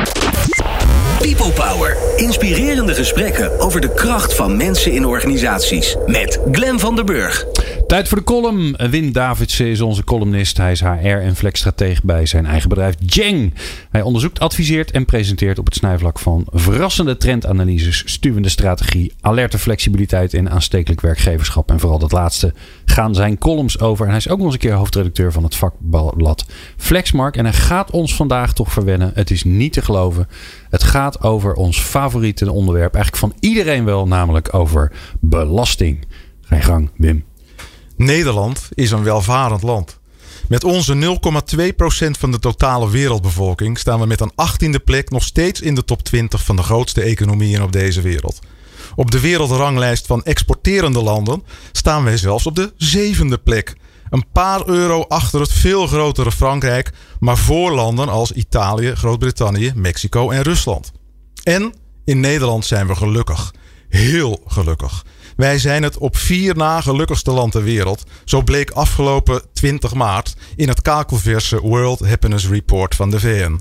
[1.22, 1.98] People Power.
[2.16, 5.96] Inspirerende gesprekken over de kracht van mensen in organisaties.
[6.08, 7.46] Met Glen van der Burg.
[7.88, 8.76] Tijd voor de column.
[8.90, 10.58] Wim Davidsen is onze columnist.
[10.58, 13.54] Hij is HR en flexstratege bij zijn eigen bedrijf Jeng.
[13.90, 20.34] Hij onderzoekt, adviseert en presenteert op het snijvlak van verrassende trendanalyses, stuwende strategie, alerte flexibiliteit
[20.34, 21.70] en aanstekelijk werkgeverschap.
[21.70, 22.54] En vooral dat laatste
[22.86, 24.04] gaan zijn columns over.
[24.04, 26.46] En hij is ook nog eens een keer hoofdredacteur van het vakblad
[26.78, 27.38] Flexmark.
[27.38, 29.12] En hij gaat ons vandaag toch verwennen.
[29.16, 30.28] Het is niet te geloven.
[30.72, 32.94] Het gaat over ons favoriete onderwerp.
[32.96, 36.06] Eigenlijk van iedereen wel, namelijk over belasting.
[36.42, 37.26] Ga je gang, Wim.
[37.96, 40.00] Nederland is een welvarend land.
[40.48, 45.62] Met onze 0,2% van de totale wereldbevolking staan we met een 18e plek nog steeds
[45.62, 48.40] in de top 20 van de grootste economieën op deze wereld.
[48.96, 53.76] Op de wereldranglijst van exporterende landen staan wij zelfs op de zevende plek.
[54.12, 60.30] Een paar euro achter het veel grotere Frankrijk, maar voor landen als Italië, Groot-Brittannië, Mexico
[60.30, 60.92] en Rusland.
[61.44, 61.74] En
[62.06, 63.54] in Nederland zijn we gelukkig.
[63.90, 65.06] Heel gelukkig.
[65.36, 68.04] Wij zijn het op vier na gelukkigste land ter wereld.
[68.26, 73.60] Zo bleek afgelopen 20 maart in het kakelverse World Happiness Report van de VN.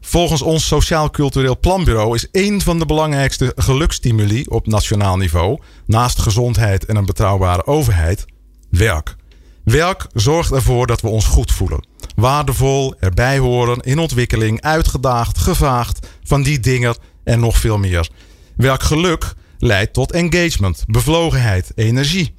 [0.00, 6.18] Volgens ons Sociaal Cultureel Planbureau is één van de belangrijkste geluksstimuli op nationaal niveau, naast
[6.18, 8.24] gezondheid en een betrouwbare overheid,
[8.70, 9.16] werk.
[9.64, 11.86] Werk zorgt ervoor dat we ons goed voelen.
[12.16, 18.08] Waardevol, erbij horen, in ontwikkeling, uitgedaagd, gevaagd, van die dingen en nog veel meer.
[18.56, 22.34] Werkgeluk leidt tot engagement, bevlogenheid, energie.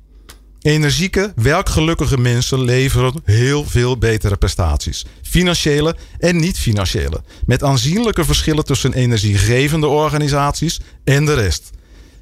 [0.62, 5.05] Energieke, werkgelukkige mensen leveren heel veel betere prestaties.
[5.21, 7.23] Financiële en niet-financiële.
[7.45, 11.69] Met aanzienlijke verschillen tussen energiegevende organisaties en de rest.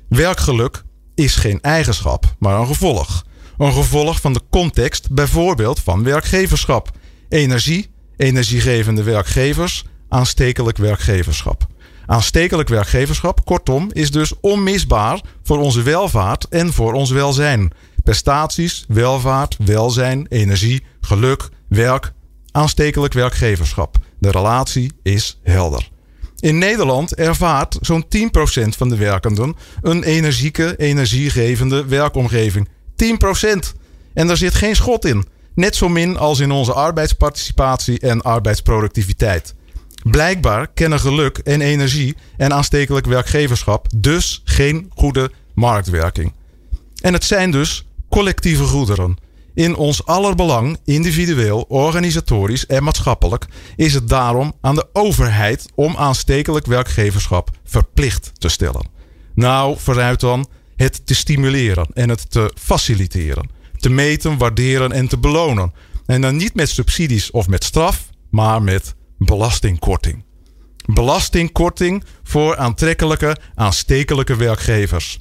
[0.07, 0.83] Werkgeluk
[1.15, 3.23] is geen eigenschap, maar een gevolg.
[3.57, 6.91] Een gevolg van de context, bijvoorbeeld van werkgeverschap.
[7.29, 11.67] Energie, energiegevende werkgevers, aanstekelijk werkgeverschap.
[12.05, 17.71] Aanstekelijk werkgeverschap, kortom, is dus onmisbaar voor onze welvaart en voor ons welzijn.
[18.03, 22.11] Prestaties, welvaart, welzijn, energie, geluk, werk,
[22.51, 23.97] aanstekelijk werkgeverschap.
[24.19, 25.89] De relatie is helder.
[26.39, 28.07] In Nederland ervaart zo'n 10%
[28.77, 32.69] van de werkenden een energieke, energiegevende werkomgeving.
[33.03, 33.77] 10%.
[34.13, 35.25] En daar zit geen schot in.
[35.55, 39.55] Net zo min als in onze arbeidsparticipatie en arbeidsproductiviteit.
[40.03, 46.33] Blijkbaar kennen geluk en energie en aanstekelijk werkgeverschap dus geen goede marktwerking.
[47.01, 49.17] En het zijn dus collectieve goederen.
[49.53, 55.97] In ons aller belang, individueel, organisatorisch en maatschappelijk, is het daarom aan de overheid om
[55.97, 58.85] aanstekelijk werkgeverschap verplicht te stellen.
[59.35, 60.47] Nou, vooruit dan
[60.81, 63.49] het te stimuleren en het te faciliteren.
[63.77, 65.73] Te meten, waarderen en te belonen.
[66.05, 70.23] En dan niet met subsidies of met straf, maar met belastingkorting.
[70.85, 75.19] Belastingkorting voor aantrekkelijke, aanstekelijke werkgevers.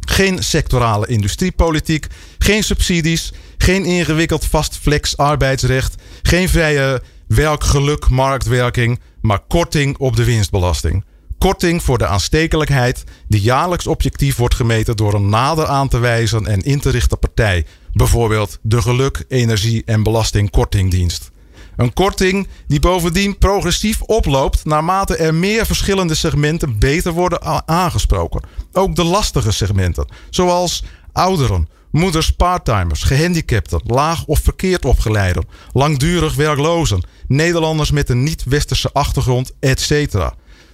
[0.00, 2.06] Geen sectorale industriepolitiek,
[2.38, 11.04] geen subsidies, geen ingewikkeld vastflex arbeidsrecht, geen vrije werkgeluk marktwerking, maar korting op de winstbelasting.
[11.42, 16.46] Korting voor de aanstekelijkheid die jaarlijks objectief wordt gemeten door een nader aan te wijzen
[16.46, 21.30] en in te richten partij, bijvoorbeeld de Geluk, Energie en Belastingkortingdienst.
[21.76, 28.42] Een korting die bovendien progressief oploopt naarmate er meer verschillende segmenten beter worden aangesproken.
[28.72, 37.02] Ook de lastige segmenten, zoals ouderen, moeders, parttimers, gehandicapten, laag of verkeerd opgeleiden, langdurig werklozen,
[37.26, 40.30] Nederlanders met een niet-westerse achtergrond, etc.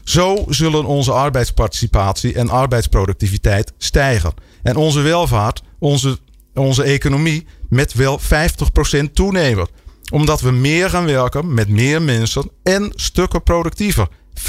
[0.08, 4.32] Zo zullen onze arbeidsparticipatie en arbeidsproductiviteit stijgen.
[4.62, 6.18] En onze welvaart, onze,
[6.54, 9.68] onze economie met wel 50% toenemen
[10.10, 14.08] omdat we meer gaan werken met meer mensen en stukken productiever.
[14.34, 14.42] 50%.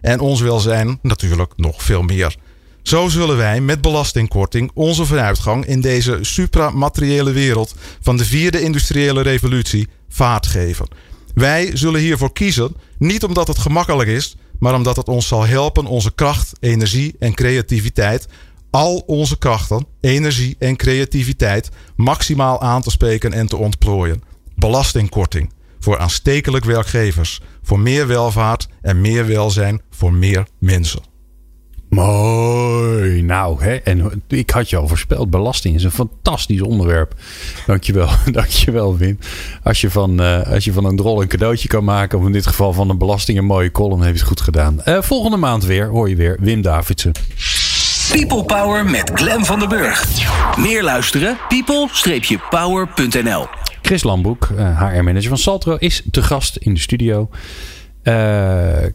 [0.00, 2.36] En ons welzijn natuurlijk nog veel meer.
[2.82, 9.22] Zo zullen wij met belastingkorting onze vooruitgang in deze supramateriële wereld van de vierde industriële
[9.22, 10.88] revolutie vaart geven.
[11.38, 15.86] Wij zullen hiervoor kiezen, niet omdat het gemakkelijk is, maar omdat het ons zal helpen
[15.86, 18.26] onze kracht, energie en creativiteit
[18.70, 24.22] al onze krachten, energie en creativiteit maximaal aan te spreken en te ontplooien.
[24.54, 31.00] Belastingkorting voor aanstekelijk werkgevers, voor meer welvaart en meer welzijn voor meer mensen.
[31.88, 33.22] Mooi.
[33.22, 35.30] Nou, hè, en ik had je al voorspeld.
[35.30, 37.14] Belasting is een fantastisch onderwerp.
[37.66, 39.18] Dankjewel, dankjewel Wim.
[39.62, 42.32] Als je, van, uh, als je van een drol een cadeautje kan maken, of in
[42.32, 44.80] dit geval van een belasting een mooie column, heb je het goed gedaan.
[44.84, 47.12] Uh, volgende maand weer, hoor je weer, Wim Davidsen.
[48.12, 50.06] People Power met Glen van der Burg.
[50.58, 51.36] Meer luisteren?
[51.48, 53.46] people-power.nl
[53.82, 57.28] Chris Lamboek, uh, HR-manager van Saltro, is te gast in de studio.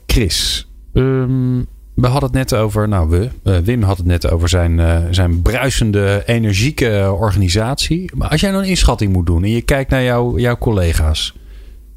[0.06, 4.50] Chris, um, we hadden het net over, nou we, uh, Wim had het net over
[4.50, 8.12] zijn, uh, zijn bruisende, energieke organisatie.
[8.16, 11.34] Maar als jij nou een inschatting moet doen en je kijkt naar jou, jouw collega's.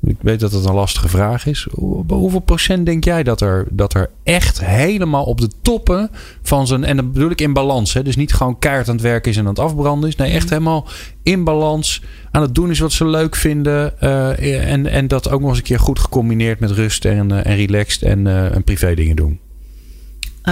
[0.03, 1.67] Ik weet dat het een lastige vraag is.
[2.09, 6.11] Hoeveel procent denk jij dat er, dat er echt helemaal op de toppen
[6.43, 6.85] van zijn.
[6.85, 7.95] En dat bedoel ik in balans.
[7.95, 8.03] Hè?
[8.03, 10.17] Dus niet gewoon keihard aan het werken is en aan het afbranden is.
[10.17, 10.89] Nee, echt helemaal
[11.23, 12.03] in balans.
[12.31, 13.95] Aan het doen is wat ze leuk vinden.
[14.03, 17.57] Uh, en, en dat ook nog eens een keer goed gecombineerd met rust en, en
[17.57, 19.41] relaxed en, en privé dingen doen.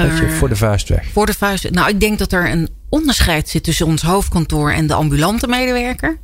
[0.02, 1.06] Je, voor de vuist weg.
[1.12, 1.70] Voor de vuist.
[1.70, 6.18] Nou, ik denk dat er een onderscheid zit tussen ons hoofdkantoor en de ambulante medewerker.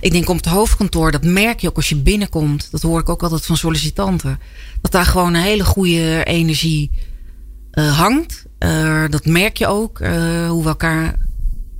[0.00, 2.68] Ik denk op het hoofdkantoor, dat merk je ook als je binnenkomt.
[2.70, 4.38] Dat hoor ik ook altijd van sollicitanten.
[4.80, 6.90] Dat daar gewoon een hele goede energie
[7.72, 8.44] uh, hangt.
[8.58, 10.00] Uh, dat merk je ook.
[10.00, 11.14] Uh, hoe we elkaar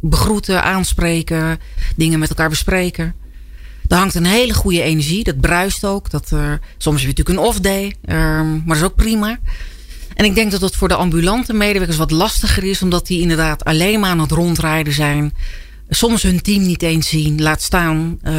[0.01, 1.59] begroeten, aanspreken,
[1.97, 3.14] dingen met elkaar bespreken.
[3.88, 5.25] Er hangt een hele goede energie.
[5.25, 6.11] Dat bruist ook.
[6.11, 6.29] Dat,
[6.79, 7.95] soms heb je natuurlijk een off day.
[8.07, 9.38] maar dat is ook prima.
[10.20, 13.64] En ik denk dat het voor de ambulante medewerkers wat lastiger is, omdat die inderdaad
[13.64, 15.33] alleen maar aan het rondrijden zijn.
[15.88, 18.33] Soms hun team niet eens zien, laat staan uh,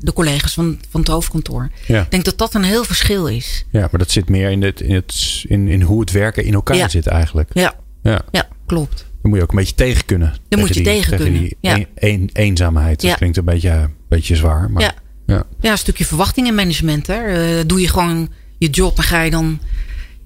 [0.00, 1.70] de collega's van, van het hoofdkantoor.
[1.86, 2.02] Ja.
[2.02, 3.64] Ik denk dat dat een heel verschil is.
[3.70, 6.54] Ja, maar dat zit meer in, het, in, het, in, in hoe het werken in
[6.54, 6.88] elkaar ja.
[6.88, 7.50] zit eigenlijk.
[7.52, 7.74] Ja.
[8.02, 8.22] Ja.
[8.30, 9.06] ja, klopt.
[9.22, 10.34] Dan moet je ook een beetje tegen kunnen.
[10.48, 11.40] Dan moet je die, tegen kunnen.
[11.40, 11.74] Die ja.
[11.74, 13.00] een, een, eenzaamheid.
[13.00, 14.70] Dat klinkt een beetje, een beetje zwaar.
[14.70, 14.94] Maar, ja.
[15.26, 15.44] Ja.
[15.60, 17.06] ja, een stukje verwachtingenmanagement.
[17.06, 17.56] Hè.
[17.58, 19.60] Uh, doe je gewoon je job en ga je dan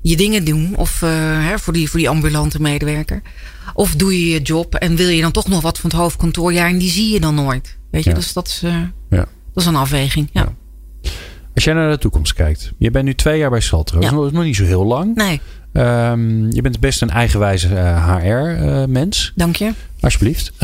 [0.02, 0.72] je dingen doen.
[0.76, 1.10] Of uh,
[1.48, 3.22] hè, voor, die, voor die ambulante medewerker.
[3.74, 6.52] Of doe je je job en wil je dan toch nog wat van het hoofdkantoor?
[6.52, 7.76] Ja, en die zie je dan nooit.
[7.90, 8.16] Weet je, ja.
[8.16, 8.74] dus dat is, uh,
[9.10, 9.26] ja.
[9.52, 10.28] dat is een afweging.
[10.32, 10.54] Ja.
[11.54, 12.72] Als jij naar de toekomst kijkt.
[12.78, 14.00] Je bent nu twee jaar bij Saltro.
[14.00, 15.14] Dat is nog niet zo heel lang.
[15.14, 15.40] Nee.
[15.72, 19.32] Um, je bent best een eigenwijze uh, HR-mens.
[19.34, 19.72] Dank je.
[20.00, 20.52] Alsjeblieft.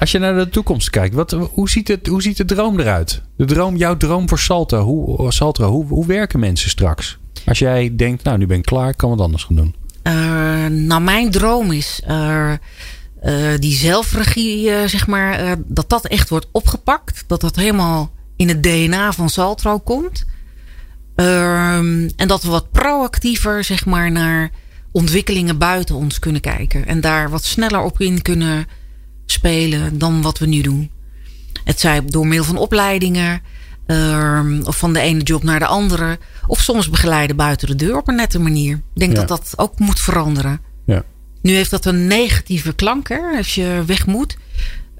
[0.00, 3.22] als je naar de toekomst kijkt, wat, hoe, ziet het, hoe ziet de droom eruit?
[3.36, 4.82] De droom, jouw droom voor Salto.
[4.82, 7.18] Hoe, Salto, hoe, hoe werken mensen straks?
[7.46, 9.74] Als jij denkt, nou nu ben ik klaar, ik kan wat anders gaan doen.
[10.02, 12.52] Uh, nou, mijn droom is uh,
[13.58, 17.24] die zelfregie, zeg maar, dat dat echt wordt opgepakt.
[17.26, 20.24] Dat dat helemaal in het DNA van Saltro komt.
[21.20, 24.50] Ehm, en dat we wat proactiever, zeg maar, naar
[24.92, 26.86] ontwikkelingen buiten ons kunnen kijken.
[26.86, 28.66] En daar wat sneller op in kunnen
[29.26, 30.90] spelen dan wat we nu doen.
[31.64, 33.42] Het zij door middel van opleidingen.
[33.90, 36.18] Uh, of van de ene job naar de andere.
[36.46, 38.74] Of soms begeleiden buiten de deur op een nette manier.
[38.74, 39.18] Ik denk ja.
[39.18, 40.60] dat dat ook moet veranderen.
[40.86, 41.02] Ja.
[41.42, 44.36] Nu heeft dat een negatieve klank hè, als je weg moet.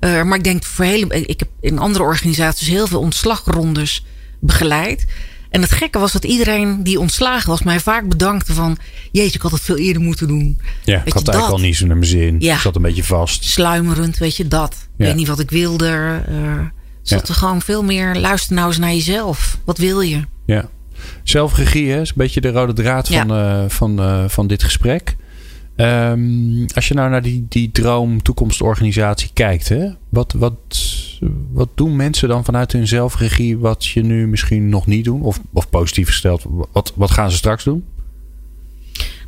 [0.01, 1.27] Uh, maar ik denk voor hele.
[1.27, 4.05] Ik heb in andere organisaties heel veel ontslagrondes
[4.41, 5.07] begeleid.
[5.51, 8.79] En het gekke was dat iedereen die ontslagen was mij vaak bedankte van...
[9.13, 10.61] Jeetje, ik had het veel eerder moeten doen.
[10.85, 12.37] Ja, weet ik had eigenlijk al niet zo naar mijn zin.
[12.39, 12.55] Ja.
[12.55, 13.45] Ik zat een beetje vast.
[13.45, 14.77] Sluimerend, weet je, dat.
[14.97, 15.05] Ja.
[15.07, 16.23] weet niet wat ik wilde.
[16.31, 16.61] Uh,
[17.19, 18.17] zat er gewoon veel meer...
[18.17, 19.59] Luister nou eens naar jezelf.
[19.65, 20.21] Wat wil je?
[20.45, 20.69] Ja.
[21.23, 25.17] Zelfregie hè, is een beetje de rode draad van, uh, van, uh, van dit gesprek.
[25.77, 30.57] Um, als je nou naar die, die droom toekomstorganisatie kijkt, hè, wat, wat,
[31.53, 35.23] wat doen mensen dan vanuit hun zelfregie wat je nu misschien nog niet doen?
[35.23, 37.85] Of, of positief gesteld, wat, wat gaan ze straks doen?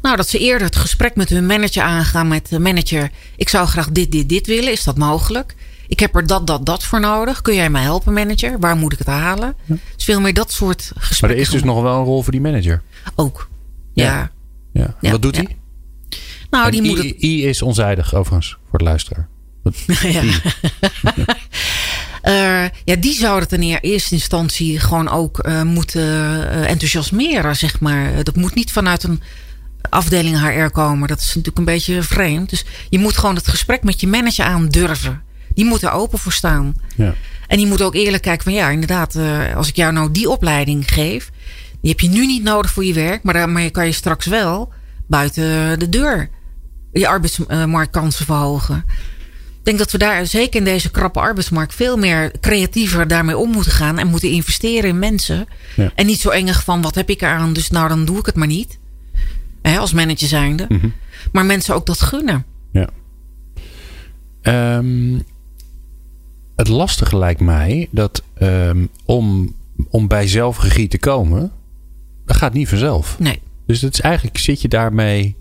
[0.03, 3.11] Nou, dat ze eerder het gesprek met hun manager aangaan met de manager.
[3.37, 4.73] Ik zou graag dit, dit, dit willen.
[4.73, 5.55] Is dat mogelijk?
[5.89, 7.43] Ik heb er dat, dat, dat voor nodig.
[7.43, 8.59] Kun jij mij helpen, manager?
[8.61, 9.55] Waar moet ik het halen?
[9.65, 9.77] Ja.
[9.97, 11.17] Dus veel meer dat soort gesprekken.
[11.21, 12.83] Maar er is dus nog wel een rol voor die manager.
[13.15, 13.49] Ook.
[13.93, 14.31] Ja.
[14.73, 14.97] ja.
[15.01, 15.11] ja.
[15.11, 15.57] Wat doet hij?
[16.51, 17.23] Nou, die I, moet het...
[17.23, 19.29] I is onzijdig, overigens, voor de luisteraar.
[20.03, 20.23] ja.
[22.65, 27.81] uh, ja, die zouden het in eerste instantie gewoon ook uh, moeten uh, enthousiasmeren, zeg
[27.81, 28.25] maar.
[28.25, 29.23] Dat moet niet vanuit een
[29.91, 31.09] afdeling HR komen.
[31.09, 32.51] Dat is natuurlijk een beetje vreemd.
[32.51, 35.23] Dus je moet gewoon het gesprek met je manager aandurven.
[35.55, 36.75] Die moet er open voor staan.
[36.97, 37.15] Ja.
[37.47, 39.19] En die moet ook eerlijk kijken van ja, inderdaad,
[39.55, 41.31] als ik jou nou die opleiding geef,
[41.81, 44.27] die heb je nu niet nodig voor je werk, maar, maar je kan je straks
[44.27, 44.73] wel
[45.07, 46.31] buiten de deur
[46.93, 48.85] je arbeidsmarktkansen verhogen.
[49.59, 53.51] Ik denk dat we daar zeker in deze krappe arbeidsmarkt veel meer creatiever daarmee om
[53.51, 55.47] moeten gaan en moeten investeren in mensen.
[55.77, 55.93] Ja.
[55.95, 58.35] En niet zo engig van wat heb ik eraan, dus nou dan doe ik het
[58.35, 58.79] maar niet.
[59.63, 60.67] Hè, als manager zijnde.
[60.69, 60.93] Mm -hmm.
[61.33, 62.45] Maar mensen ook dat gunnen.
[62.73, 62.89] Ja.
[64.77, 65.23] Um,
[66.63, 69.55] het lastige lijkt mij dat um, om,
[69.91, 71.53] om bij zelfregie te komen,
[72.27, 73.17] dat gaat niet vanzelf.
[73.19, 73.41] Nee.
[73.67, 75.37] Dus dat is eigenlijk zit je daarmee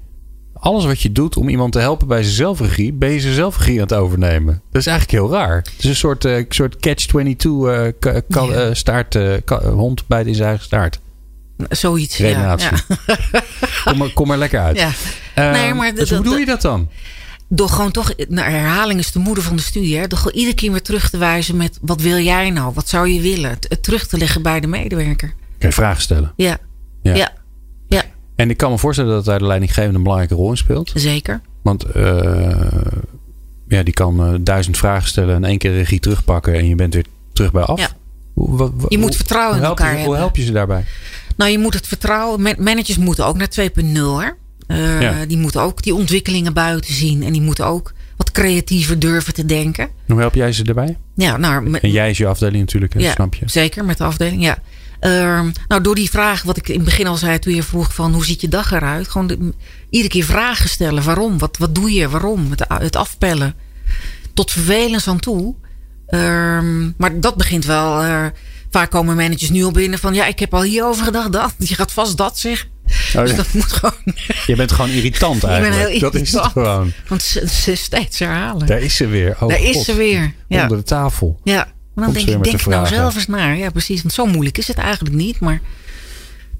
[0.53, 3.75] alles wat je doet om iemand te helpen bij zijn zelfregie, ben je zijn zelfregie
[3.75, 4.61] aan het overnemen.
[4.71, 5.55] Dat is eigenlijk heel raar.
[5.55, 7.87] Het is een soort, uh, soort catch-22 uh,
[8.27, 8.73] ja.
[8.73, 9.17] staart,
[9.63, 10.99] hond bij in zijn eigen staart.
[11.69, 12.17] Zoiets.
[12.17, 12.27] Ja.
[12.57, 12.57] ja.
[13.85, 14.77] kom, er, kom er lekker uit.
[14.77, 15.51] Ja.
[15.51, 16.89] nee, maar dus hoe doe je dat dan?
[17.53, 19.97] Door gewoon toch, nou, herhaling is de moeder van de studie.
[19.97, 20.07] Hè?
[20.07, 22.73] Door gewoon iedere keer weer terug te wijzen met wat wil jij nou?
[22.73, 23.49] Wat zou je willen?
[23.49, 25.33] Het terug te leggen bij de medewerker.
[25.57, 26.33] Kun je vragen stellen?
[26.35, 26.57] Ja.
[27.01, 27.15] Ja.
[27.15, 27.31] ja.
[27.87, 28.03] ja.
[28.35, 30.91] En ik kan me voorstellen dat daar de leidinggevende een belangrijke rol in speelt.
[30.95, 31.41] Zeker.
[31.61, 32.71] Want uh,
[33.67, 36.93] ja, die kan uh, duizend vragen stellen en één keer regie terugpakken en je bent
[36.93, 37.79] weer terug bij af.
[37.79, 37.89] Ja.
[38.33, 40.13] Hoe, je moet vertrouwen in elkaar je, hebben.
[40.13, 40.85] Hoe help je ze daarbij?
[41.35, 42.41] Nou, je moet het vertrouwen.
[42.41, 44.40] Managers moeten ook naar 2.0.
[44.71, 45.25] Uh, ja.
[45.25, 47.23] Die moeten ook die ontwikkelingen buiten zien.
[47.23, 49.89] En die moeten ook wat creatiever durven te denken.
[50.07, 50.97] Hoe help jij ze daarbij?
[51.15, 52.99] Ja, nou, met, en jij is je afdeling natuurlijk, hè?
[52.99, 53.45] Ja, snap je?
[53.45, 54.57] Zeker, met de afdeling, ja.
[55.01, 57.93] Uh, nou, door die vraag, wat ik in het begin al zei toen je vroeg
[57.93, 59.07] van hoe ziet je dag eruit?
[59.07, 59.53] Gewoon de,
[59.89, 61.03] iedere keer vragen stellen.
[61.03, 61.37] Waarom?
[61.37, 62.09] Wat, wat doe je?
[62.09, 62.49] Waarom?
[62.49, 63.55] Het, het afpellen.
[64.33, 65.55] Tot vervelens aan toe.
[66.09, 66.59] Uh,
[66.97, 68.03] maar dat begint wel.
[68.03, 68.25] Uh,
[68.69, 71.31] vaak komen managers nu al binnen van ja, ik heb al hierover gedacht.
[71.31, 71.53] Dat.
[71.57, 72.69] Je gaat vast dat zeggen.
[73.15, 74.15] Oh, dus dat moet gewoon.
[74.45, 75.75] Je bent gewoon irritant eigenlijk.
[75.75, 76.91] Ik ben heel dat is het gewoon.
[77.07, 78.67] Want ze, ze steeds herhalen.
[78.67, 79.35] Daar is ze weer.
[79.39, 79.75] Oh, Daar God.
[79.75, 80.33] is ze weer.
[80.47, 80.61] Ja.
[80.61, 81.39] Onder de tafel.
[81.43, 81.67] Ja.
[81.93, 83.57] Maar dan denk ik, denk nou zelf eens naar.
[83.57, 84.01] Ja, precies.
[84.01, 85.39] Want zo moeilijk is het eigenlijk niet.
[85.39, 85.61] Maar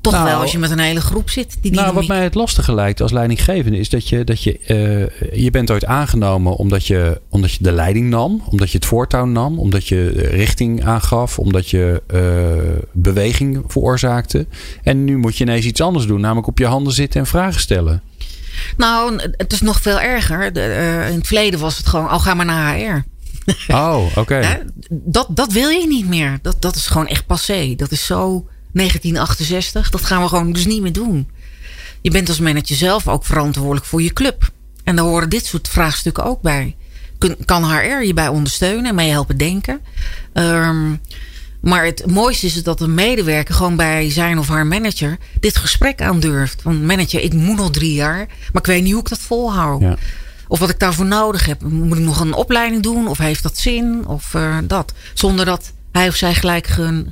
[0.02, 1.58] toch nou, wel als je met een hele groep zit.
[1.62, 5.44] Die nou, wat mij het lastige lijkt als leidinggevende is dat je, dat je, uh,
[5.44, 9.26] je bent ooit aangenomen omdat je, omdat je de leiding nam, omdat je het voortouw
[9.26, 14.46] nam, omdat je richting aangaf, omdat je uh, beweging veroorzaakte.
[14.84, 17.62] En nu moet je ineens iets anders doen, namelijk op je handen zitten en vragen
[17.62, 18.02] stellen.
[18.78, 20.54] Nou, het is nog veel erger.
[20.54, 23.04] De, uh, in het verleden was het gewoon, al ga maar naar HR.
[23.68, 24.20] Oh, oké.
[24.22, 24.64] Okay.
[24.90, 26.40] dat, dat wil je niet meer.
[26.42, 27.74] Dat, dat is gewoon echt passé.
[27.76, 29.90] Dat is zo 1968.
[29.90, 31.30] Dat gaan we gewoon dus niet meer doen.
[32.02, 34.52] Je bent als manager zelf ook verantwoordelijk voor je club.
[34.84, 36.76] En daar horen dit soort vraagstukken ook bij.
[37.46, 39.82] Kan HR je bij ondersteunen en mee helpen denken?
[40.34, 41.02] Um,
[41.62, 46.02] maar het mooiste is dat een medewerker gewoon bij zijn of haar manager dit gesprek
[46.02, 46.62] aandurft.
[46.62, 49.82] Van manager, ik moet nog drie jaar, maar ik weet niet hoe ik dat volhoud.
[49.82, 49.96] Ja.
[50.48, 51.62] Of wat ik daarvoor nodig heb.
[51.62, 53.08] Moet ik nog een opleiding doen?
[53.08, 54.08] Of heeft dat zin?
[54.08, 54.94] Of uh, dat.
[55.14, 57.06] Zonder dat hij of zij gelijk ge,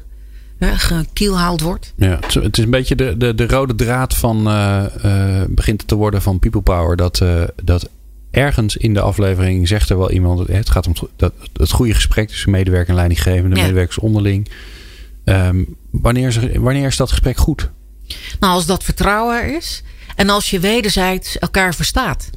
[0.60, 1.94] gekielhaald wordt.
[1.96, 4.48] Ja, het is een beetje de, de, de rode draad van.
[4.48, 4.84] Uh,
[5.50, 6.96] begint het te worden van People Power.
[6.96, 7.24] Dat,
[7.64, 7.90] dat
[8.32, 10.48] ergens in de aflevering zegt er wel iemand.
[10.48, 13.62] Het gaat om dat, het goede gesprek tussen medewerker en leidinggevende, ja.
[13.62, 14.50] medewerkers onderling.
[15.26, 17.70] Um, wanneer, is, wanneer is dat gesprek goed?
[18.40, 19.84] Nou, als dat vertrouwen er is.
[20.16, 22.30] En als je wederzijds elkaar verstaat.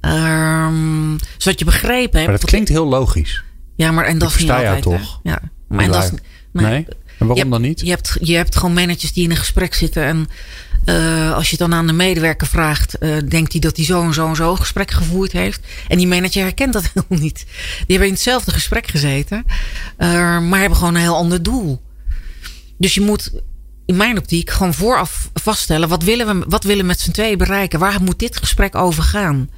[0.00, 2.30] Um, zodat je begrepen hebt.
[2.30, 3.44] Maar dat klinkt heel logisch.
[3.74, 4.82] Ja, maar en dat is niet altijd.
[4.82, 5.20] toch?
[5.22, 5.30] Hè?
[5.30, 6.10] Ja, maar en dat is,
[6.52, 6.66] nee.
[6.66, 6.86] nee.
[7.18, 7.80] En waarom je dan niet?
[7.80, 10.04] Je hebt, je hebt gewoon managers die in een gesprek zitten.
[10.04, 10.28] En
[10.84, 14.14] uh, als je dan aan de medewerker vraagt, uh, denkt hij dat hij zo en
[14.14, 15.60] zo en zo gesprek gevoerd heeft.
[15.88, 17.44] En die manager herkent dat helemaal niet.
[17.76, 19.44] Die hebben in hetzelfde gesprek gezeten,
[19.98, 21.82] uh, maar hebben gewoon een heel ander doel.
[22.78, 23.32] Dus je moet
[23.86, 27.38] in mijn optiek gewoon vooraf vaststellen: wat willen we, wat willen we met z'n tweeën
[27.38, 27.78] bereiken?
[27.78, 29.50] Waar moet dit gesprek over gaan?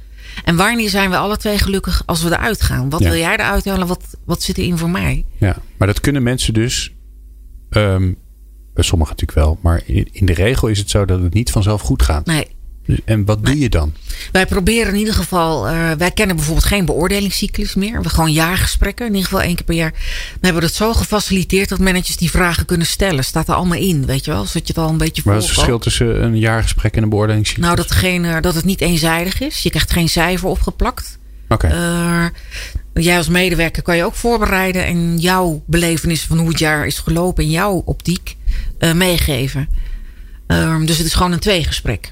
[0.43, 2.89] En wanneer zijn we alle twee gelukkig als we eruit gaan?
[2.89, 3.09] Wat ja.
[3.09, 3.87] wil jij eruit halen?
[3.87, 5.25] Wat, wat zit erin voor mij?
[5.37, 6.91] Ja, maar dat kunnen mensen dus.
[7.69, 8.17] Um,
[8.75, 9.59] sommigen natuurlijk wel.
[9.61, 12.25] Maar in, de regel is het zo dat het niet vanzelf goed gaat.
[12.25, 12.47] Nee.
[13.05, 13.93] En wat doe je dan?
[14.31, 15.69] Wij proberen in ieder geval.
[15.69, 18.01] Uh, wij kennen bijvoorbeeld geen beoordelingscyclus meer.
[18.01, 19.91] We gewoon jaargesprekken, in ieder geval één keer per jaar.
[19.91, 23.23] Dan hebben we het zo gefaciliteerd dat managers die vragen kunnen stellen.
[23.23, 24.45] Staat er allemaal in, weet je wel?
[24.45, 27.03] Zodat je het al een beetje Maar wat is het verschil tussen een jaargesprek en
[27.03, 27.65] een beoordelingscyclus?
[27.65, 29.63] Nou, dat, geen, dat het niet eenzijdig is.
[29.63, 31.19] Je krijgt geen cijfer opgeplakt.
[31.49, 31.65] Oké.
[31.65, 32.23] Okay.
[32.23, 32.25] Uh,
[32.99, 36.99] jij als medewerker kan je ook voorbereiden en jouw belevenis van hoe het jaar is
[36.99, 38.37] gelopen in jouw optiek
[38.79, 39.69] uh, meegeven.
[40.47, 42.11] Um, dus het is gewoon een tweegesprek.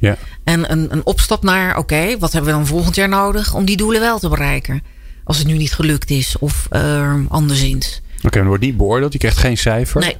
[0.00, 0.16] Ja.
[0.44, 3.64] En een, een opstap naar, oké, okay, wat hebben we dan volgend jaar nodig om
[3.64, 4.82] die doelen wel te bereiken?
[5.24, 8.02] Als het nu niet gelukt is of uh, anderszins.
[8.16, 10.00] Oké, okay, dan wordt niet beoordeeld, je krijgt geen cijfer.
[10.00, 10.16] Nee.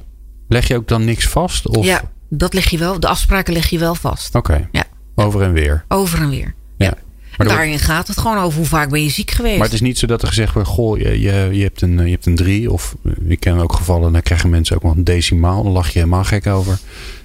[0.47, 1.67] Leg je ook dan niks vast?
[1.67, 1.85] Of?
[1.85, 2.99] Ja, dat leg je wel.
[2.99, 4.35] De afspraken leg je wel vast.
[4.35, 4.51] Oké.
[4.51, 4.67] Okay.
[4.71, 4.83] Ja.
[5.15, 5.85] Over en weer.
[5.87, 6.53] Over en weer.
[6.77, 6.85] Ja.
[6.85, 6.93] ja.
[7.39, 7.85] En daarin wordt...
[7.85, 9.57] gaat het gewoon over hoe vaak ben je ziek geweest.
[9.57, 12.05] Maar het is niet zo dat er gezegd wordt: Goh, je, je, je, hebt, een,
[12.05, 12.71] je hebt een drie.
[12.71, 12.95] Of
[13.27, 15.63] ik ken ook gevallen, dan krijgen mensen ook nog een decimaal.
[15.63, 16.79] Dan lach je helemaal gek over.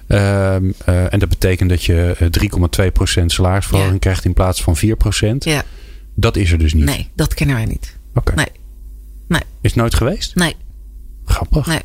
[0.08, 2.16] Uh, uh, en dat betekent dat je
[3.18, 3.98] 3,2% salarisverhoging ja.
[3.98, 4.80] krijgt in plaats van 4%.
[5.38, 5.62] Ja.
[6.14, 6.84] Dat is er dus niet.
[6.84, 7.96] Nee, dat kennen wij niet.
[8.14, 8.32] Oké.
[8.32, 8.34] Okay.
[8.34, 8.60] Nee.
[9.28, 9.42] nee.
[9.60, 10.34] Is het nooit geweest?
[10.34, 10.56] Nee.
[11.24, 11.66] Grappig.
[11.66, 11.80] Nee.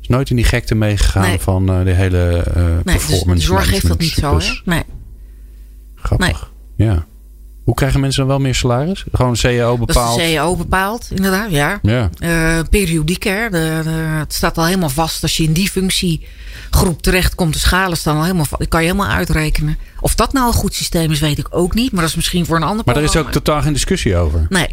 [0.00, 1.38] Is nooit in die gekte meegegaan nee.
[1.38, 3.34] van uh, de hele uh, nee, performance.
[3.34, 4.60] Dus de zorg heeft dat niet zo, hè?
[4.64, 4.82] Nee.
[5.94, 6.50] Grappig.
[6.76, 6.88] Nee.
[6.88, 7.06] Ja.
[7.64, 9.04] Hoe krijgen mensen dan wel meer salaris?
[9.12, 10.16] Gewoon CEO bepaald?
[10.16, 11.78] Dat is de CEO bepaald, inderdaad, ja.
[11.82, 12.10] Ja.
[12.18, 13.50] Uh, periodiek, hè.
[13.50, 15.22] De, de, het staat al helemaal vast.
[15.22, 18.60] Als je in die functiegroep terechtkomt, de schalen staan al helemaal vast.
[18.60, 19.78] Dat kan je helemaal uitrekenen.
[20.00, 21.92] Of dat nou een goed systeem is, weet ik ook niet.
[21.92, 24.46] Maar dat is misschien voor een ander Maar er is ook totaal geen discussie over?
[24.48, 24.68] Nee.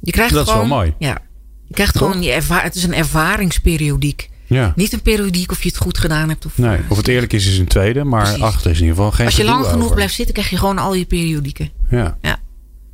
[0.00, 0.94] Je krijgt dat gewoon, is wel mooi.
[0.98, 1.18] Ja.
[1.66, 4.30] Je krijgt gewoon, je het is een ervaringsperiodiek.
[4.46, 4.72] Ja.
[4.76, 6.46] Niet een periodiek of je het goed gedaan hebt.
[6.46, 8.04] Of, nee, of het eerlijk is, is een tweede.
[8.04, 8.42] Maar Precies.
[8.42, 9.94] achter is in ieder geval geen Als je lang genoeg over.
[9.94, 11.70] blijft zitten, krijg je gewoon al je periodieken.
[11.90, 12.18] Ja.
[12.22, 12.36] Ja.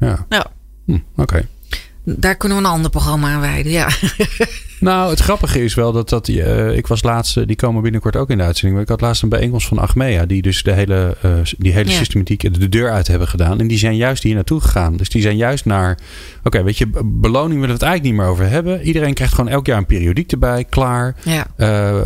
[0.00, 0.26] Ja.
[0.28, 0.44] Nou,
[0.86, 1.48] Hm, Oké.
[2.04, 3.72] Daar kunnen we een ander programma aan wijden.
[3.72, 3.88] Ja.
[4.80, 6.28] Nou, het grappige is wel dat dat.
[6.28, 7.36] eh, ik was laatst.
[7.36, 8.74] eh, die komen binnenkort ook in de uitzending.
[8.74, 10.26] Maar ik had laatst een bijeenkomst van Achmea.
[10.26, 11.96] Die dus de hele, eh, die hele Ja.
[11.96, 13.60] systematiek de deur uit hebben gedaan.
[13.60, 14.96] En die zijn juist hier naartoe gegaan.
[14.96, 15.98] Dus die zijn juist naar.
[16.44, 18.82] Oké, weet je, beloning willen we het eigenlijk niet meer over hebben.
[18.82, 20.64] Iedereen krijgt gewoon elk jaar een periodiek erbij.
[20.64, 21.16] Klaar.
[21.24, 21.46] ja.
[21.56, 22.00] Eh,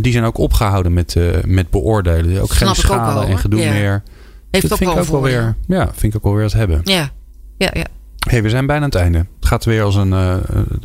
[0.00, 2.40] die zijn ook opgehouden met, met beoordelen.
[2.40, 3.72] Ook Snap geen ook schalen wel, en gedoe Ja.
[3.72, 4.02] meer.
[4.50, 5.56] Heeft dat ook vind wel ik ook wel weer.
[5.66, 6.80] Ja, vind ik ook wel weer het hebben.
[6.84, 7.10] Ja.
[7.58, 7.86] Ja, ja.
[8.28, 9.18] Hey, we zijn bijna aan het einde.
[9.18, 10.12] Het gaat weer als een.
[10.12, 10.36] eh,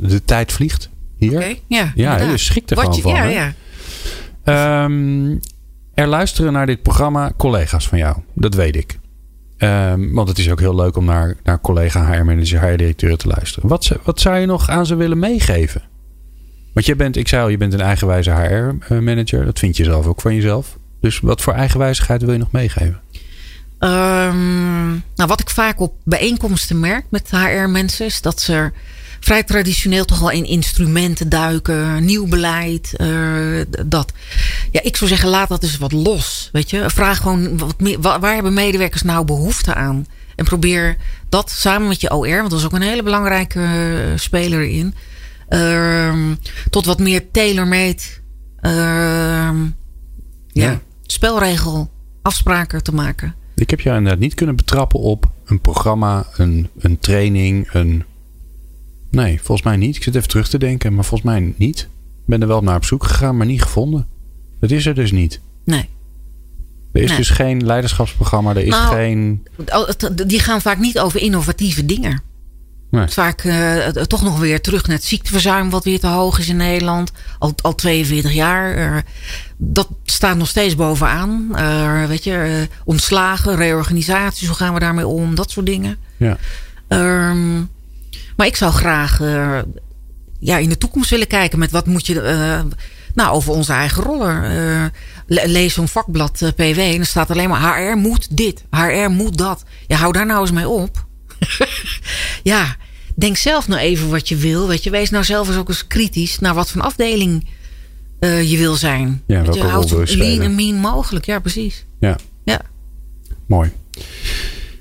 [0.02, 1.36] de tijd vliegt hier.
[1.36, 1.56] Oké.
[1.68, 3.12] Ja, Ja, je schrikt er gewoon van.
[3.14, 3.30] Ja, hè?
[3.30, 3.54] ja.
[4.44, 5.36] Ehm,
[5.94, 8.18] er luisteren naar dit programma collega's van jou.
[8.34, 9.00] Dat weet ik.
[9.58, 13.70] Ehm, want het is ook heel leuk om naar, naar collega HR-manager, HR-directeur te luisteren.
[13.70, 15.82] Wat, wat zou je nog aan ze willen meegeven?
[16.74, 19.46] Want jij bent, ik zei al, je bent een eigenwijze HR-manager.
[19.46, 20.78] Dat vind je zelf ook van jezelf.
[21.02, 23.02] Dus wat voor eigenwijzigheid wil je nog meegeven?
[23.80, 28.72] Ehm, nou, wat ik vaak op bijeenkomsten merk met HR-mensen is dat ze
[29.20, 33.08] vrij traditioneel toch wel in instrumenten duiken, nieuw beleid, eh,
[33.86, 34.12] dat.
[34.72, 36.50] Ja, ik zou zeggen, laat dat eens wat los.
[36.52, 40.08] Weet je, vraag gewoon wat meer, wa- waar hebben medewerkers nou behoefte aan?
[40.36, 40.98] En probeer
[41.30, 44.94] dat samen met je OR, want dat is ook een hele belangrijke eh, speler in,
[45.50, 46.36] ehm,
[46.70, 48.02] tot wat meer tailor-made
[48.60, 49.64] ehm,
[50.48, 50.80] ja, Ja.
[51.06, 51.90] spelregel
[52.22, 53.36] afspraken te maken.
[53.60, 58.04] Ik heb jou inderdaad niet kunnen betrappen op een programma, een, een training, een...
[59.12, 59.96] Nee, volgens mij niet.
[59.96, 61.80] Ik zit even terug te denken, maar volgens mij niet.
[61.80, 64.08] Ik ben er wel naar op zoek gegaan, maar niet gevonden.
[64.60, 65.40] Dat is er dus niet.
[65.64, 65.90] Nee.
[66.92, 67.18] Er is Nee.
[67.18, 68.50] dus geen leiderschapsprogramma.
[68.50, 69.48] Er is Nou, geen...
[70.28, 72.22] Die gaan vaak niet over innovatieve dingen.
[72.90, 73.08] Nee.
[73.08, 76.58] Vaak eh, toch nog weer terug naar het ziekteverzuim, wat weer te hoog is in
[76.58, 77.12] Nederland.
[77.40, 78.76] Al, al 42 jaar.
[78.76, 79.02] Eh,
[79.58, 81.50] dat staat nog steeds bovenaan.
[81.56, 85.36] Eh, weet je, ontslagen, reorganisaties, hoe gaan we daarmee om?
[85.36, 85.98] Dat soort dingen.
[86.18, 86.38] Ja.
[86.88, 87.58] Ehm,
[88.36, 89.20] maar ik zou graag
[90.40, 92.64] ja, in de toekomst willen kijken met wat moet je.
[93.14, 94.42] nou, over onze eigen rollen.
[95.28, 99.38] Le- lees zo'n vakblad PW en er staat alleen maar HR moet dit, HR moet
[99.38, 99.64] dat.
[99.88, 101.06] Ja, hou daar nou eens mee op.
[102.48, 102.76] ja,
[103.16, 104.68] denk zelf nou even wat je wil.
[104.68, 107.48] Weet je, wees nou zelf eens ook eens kritisch naar wat voor afdeling
[108.20, 109.24] eh, je wil zijn.
[109.28, 111.26] Ja, welke je, rol houd wil je zo lean en mean mogelijk.
[111.26, 111.86] Ja, precies.
[112.00, 112.62] Ja, Ja.
[113.48, 113.72] mooi.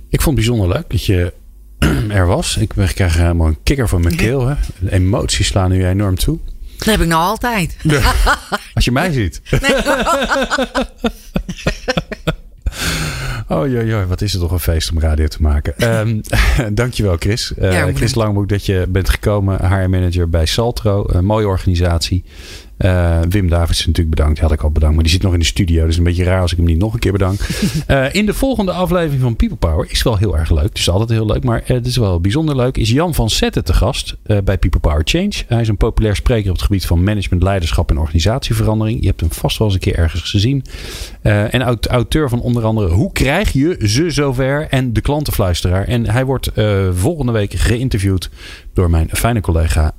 [0.09, 1.33] Ik vond het bijzonder leuk dat je
[2.09, 2.57] er was.
[2.57, 4.47] Ik krijg helemaal een kikker van mijn keel.
[4.47, 4.55] Hè.
[4.79, 6.39] De emoties slaan nu enorm toe.
[6.77, 7.77] Dat heb ik nou altijd.
[8.75, 9.41] Als je mij ziet.
[13.49, 15.77] Oh joi, joi, wat is het toch een feest om radio te maken.
[15.79, 16.21] Ehm
[16.75, 17.53] dankjewel Chris.
[17.57, 18.15] Ja, Chris bedankt.
[18.15, 19.59] Langbroek dat je bent gekomen.
[19.59, 21.05] HR-manager bij Saltro.
[21.07, 22.25] Een mooie organisatie.
[22.77, 24.35] Eh, Wim Davids natuurlijk bedankt.
[24.35, 24.95] Die had ik al bedankt.
[24.95, 25.87] Maar die zit nog in de studio.
[25.87, 27.41] Dus een beetje raar als ik hem niet nog een keer bedank.
[27.87, 29.91] Eh, in de volgende aflevering van People Power.
[29.91, 30.63] Is wel heel erg leuk.
[30.69, 31.45] Het is altijd heel leuk.
[31.45, 32.77] Maar eh, het is wel bijzonder leuk.
[32.77, 35.33] Is Jan van Zetten te gast bij People Power Change.
[35.47, 39.01] Hij is een populair spreker op het gebied van management, leiderschap en organisatieverandering.
[39.01, 40.65] Je hebt hem vast wel eens een keer ergens gezien.
[41.23, 44.67] En aut- auteur van onder andere Hoe krijg je ze zover?
[44.71, 45.85] En De Klantenfluisteraar.
[45.85, 46.51] En hij wordt
[46.93, 48.31] volgende week geïnterviewd
[48.73, 49.93] door mijn fijne collega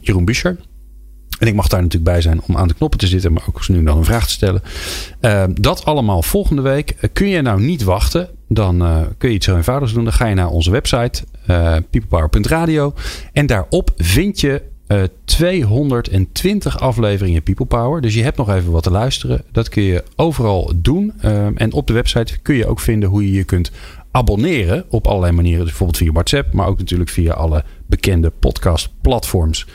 [0.00, 0.56] Jeroen Buscher.
[1.40, 3.68] En ik mag daar natuurlijk bij zijn om aan de knoppen te zitten, maar ook
[3.68, 4.62] nu dan een vraag te stellen.
[5.20, 6.90] Eh, dat allemaal volgende week.
[6.90, 10.04] Eh, kun je nou niet wachten, dan eh, kun je iets zo eenvoudigs doen.
[10.04, 12.94] Dan ga je naar onze website, eh peoplepower.radio.
[13.32, 18.00] En daarop vind je eh 220 afleveringen People Power.
[18.00, 19.42] Dus je hebt nog even wat te luisteren.
[19.52, 21.12] Dat kun je overal doen.
[21.20, 23.70] Eh, en op de website kun je ook vinden hoe je je kunt
[24.10, 25.60] abonneren op allerlei manieren.
[25.60, 29.66] Dus bijvoorbeeld via WhatsApp, maar ook natuurlijk via alle bekende podcastplatforms.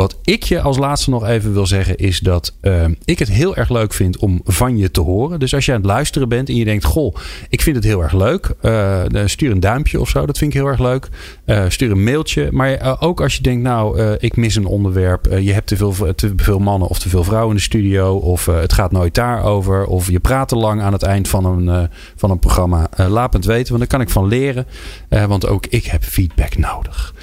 [0.00, 3.56] Wat ik je als laatste nog even wil zeggen is dat eh, ik het heel
[3.56, 5.40] erg leuk vind om van je te horen.
[5.40, 7.14] Dus als je aan het luisteren bent en je denkt, goh,
[7.48, 8.54] ik vind het heel erg leuk.
[8.60, 11.08] eh, stuur een duimpje of zo, dat vind ik heel erg leuk.
[11.44, 12.48] Eh, stuur een mailtje.
[12.52, 15.26] Maar ook als je denkt, nou, ik mis een onderwerp.
[15.40, 18.14] je hebt te veel, te veel mannen of te veel vrouwen in de studio.
[18.16, 19.86] Of het gaat nooit daarover.
[19.86, 22.88] Of je praat te lang aan het eind van een, van een programma.
[22.96, 24.66] Laat het weten, want daar kan ik van leren.
[25.08, 27.14] Want ook ik heb feedback nodig.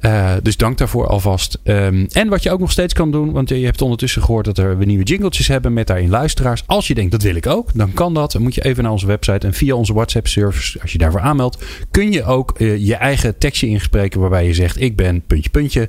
[0.00, 1.58] Uh, dus dank daarvoor alvast.
[1.64, 4.58] Um, en wat je ook nog steeds kan doen, want je hebt ondertussen gehoord dat
[4.58, 6.62] er we nieuwe jingletjes hebben met daarin luisteraars.
[6.66, 8.32] Als je denkt dat wil ik ook, dan kan dat.
[8.32, 11.64] Dan moet je even naar onze website en via onze WhatsApp-service, als je daarvoor aanmeldt,
[11.90, 15.88] kun je ook uh, je eigen tekstje inspreken waarbij je zegt: Ik ben puntje puntje.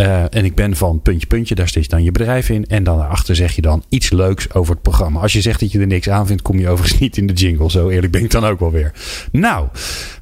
[0.00, 2.66] Uh, en ik ben van puntje puntje, daar steeds dan je bedrijf in.
[2.66, 5.20] En dan daarachter zeg je dan iets leuks over het programma.
[5.20, 7.32] Als je zegt dat je er niks aan vindt, kom je overigens niet in de
[7.32, 7.70] jingle.
[7.70, 8.92] Zo eerlijk ben ik dan ook wel weer.
[9.32, 9.68] Nou,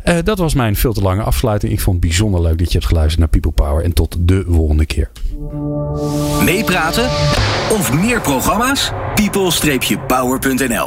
[0.05, 1.73] uh, dat was mijn veel te lange afsluiting.
[1.73, 3.85] Ik vond het bijzonder leuk dat je hebt geluisterd naar People Power.
[3.85, 5.11] En tot de volgende keer.
[6.45, 7.05] Meepraten
[7.71, 8.93] of meer programma's?
[9.15, 10.85] people-power.nl